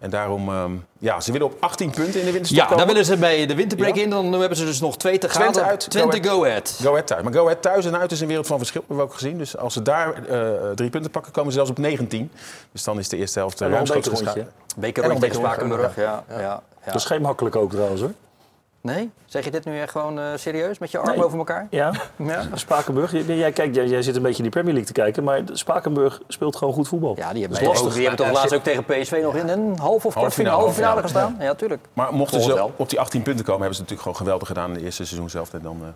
[0.00, 2.78] En daarom, ehm, ja, ze willen op 18 punten in de winterstop Ja, komen.
[2.78, 4.02] daar willen ze bij de winterbreak Ja.
[4.02, 4.10] in.
[4.10, 5.40] Dan hebben ze dus nog twee te gaan.
[5.40, 6.78] Twente uit, Twente Go Go Ahead.
[6.82, 7.22] Go Ahead thuis.
[7.22, 9.38] Maar Go Ahead thuis en uit is een wereld van verschil, hebben we ook gezien.
[9.38, 12.30] Dus als ze daar eh, drie punten pakken, komen ze zelfs op 19.
[12.72, 14.08] Dus dan is de eerste helft ruimschoots.
[14.76, 15.96] Beker En rond nog tegen een Spakenburg.
[15.96, 16.38] Ja, ja.
[16.40, 18.12] Ja, Dat is geen makkelijk ook trouwens, hoor.
[18.82, 19.10] Nee?
[19.26, 21.24] Zeg je dit nu echt gewoon eh, serieus met je armen Nee.
[21.24, 21.66] over elkaar?
[21.70, 22.42] Ja, Ja.
[22.54, 23.12] Spakenburg.
[23.12, 25.40] Jij, jij, kijkt, jij, jij zit een beetje in die Premier League te kijken, maar
[25.52, 27.14] Spakenburg speelt gewoon goed voetbal.
[27.16, 30.06] Ja, die hebben, ook, die hebben toch laatst ook tegen PSV nog in een half
[30.06, 31.36] of kwartfinale finale, halve finale halve gestaan?
[31.38, 31.84] Ja, tuurlijk.
[31.92, 32.72] Maar mochten ze wel.
[32.76, 35.30] op die 18 punten komen, hebben ze natuurlijk gewoon geweldig gedaan in het eerste seizoen
[35.30, 35.52] zelf.
[35.54, 35.88] En dan eh,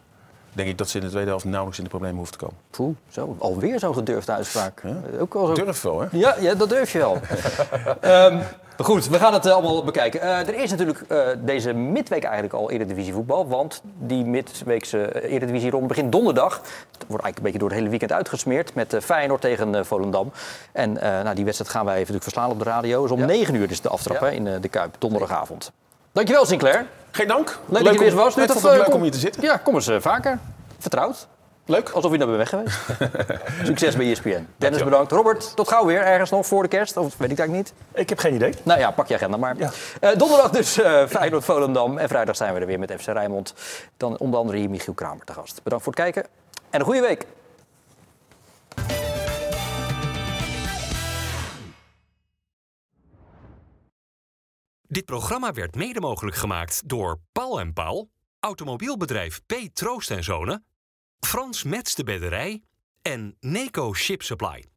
[0.53, 2.57] denk ik dat ze in de tweede helft nauwelijks in de problemen hoeven te komen.
[2.70, 4.80] Poeh, zo, alweer zo'n gedurfde uitspraak.
[4.85, 5.53] Eh, Ook wel zo.
[5.53, 6.07] Durf wel, hè?
[6.11, 7.18] Ja, ja, dat durf je wel.
[8.01, 8.39] Ehm,
[8.77, 10.20] maar goed, we gaan het eh, allemaal bekijken.
[10.20, 13.49] Eh, er is natuurlijk eh, deze midweek eigenlijk al Eredivisie voetbal.
[13.49, 16.55] Want die midweekse Eredivisie ronde begint donderdag.
[16.55, 18.75] Het wordt eigenlijk een beetje door het hele weekend uitgesmeerd.
[18.75, 20.33] Met Feyenoord tegen Volendam.
[20.72, 23.03] En nou, die wedstrijd gaan wij even natuurlijk verslaan op de radio.
[23.03, 24.27] Dus om 9 uur is de aftrap Ja.
[24.27, 25.72] hè, in de Kuip, donderdagavond.
[26.12, 26.87] Dankjewel Sinclair.
[27.11, 27.59] Geen dank.
[27.66, 28.35] Leuk, dat je was.
[28.35, 29.43] Leuk kom- om hier te zitten.
[29.43, 30.39] Ja, kom eens vaker.
[30.79, 31.27] Vertrouwd.
[31.66, 31.88] Leuk.
[31.88, 32.78] Alsof je naar ben weg geweest.
[33.68, 34.46] Succes bij ESPN.
[34.56, 35.12] Dennis bedankt.
[35.12, 36.00] Robert, tot gauw weer.
[36.00, 36.96] Ergens nog voor de kerst.
[36.96, 38.00] Of weet ik eigenlijk niet.
[38.00, 38.54] Ik heb geen idee.
[38.62, 39.56] Nou ja, pak je agenda maar.
[39.58, 39.70] Ja.
[40.00, 41.98] Eh, donderdag dus eh Feyenoord Volendam.
[41.98, 43.54] En vrijdag zijn we er weer met FC Rijnmond.
[43.96, 45.62] Dan onder andere hier Michiel Kramer te gast.
[45.62, 46.30] Bedankt voor het kijken.
[46.70, 47.26] En een goede week.
[54.82, 58.08] Dit programma werd mede mogelijk gemaakt door Paul en Paul,
[58.40, 59.54] automobielbedrijf P.
[59.72, 60.64] Troost en Zonen,
[61.25, 62.62] Frans Mets de Bedderij
[63.03, 64.74] en Neco Ship Supply.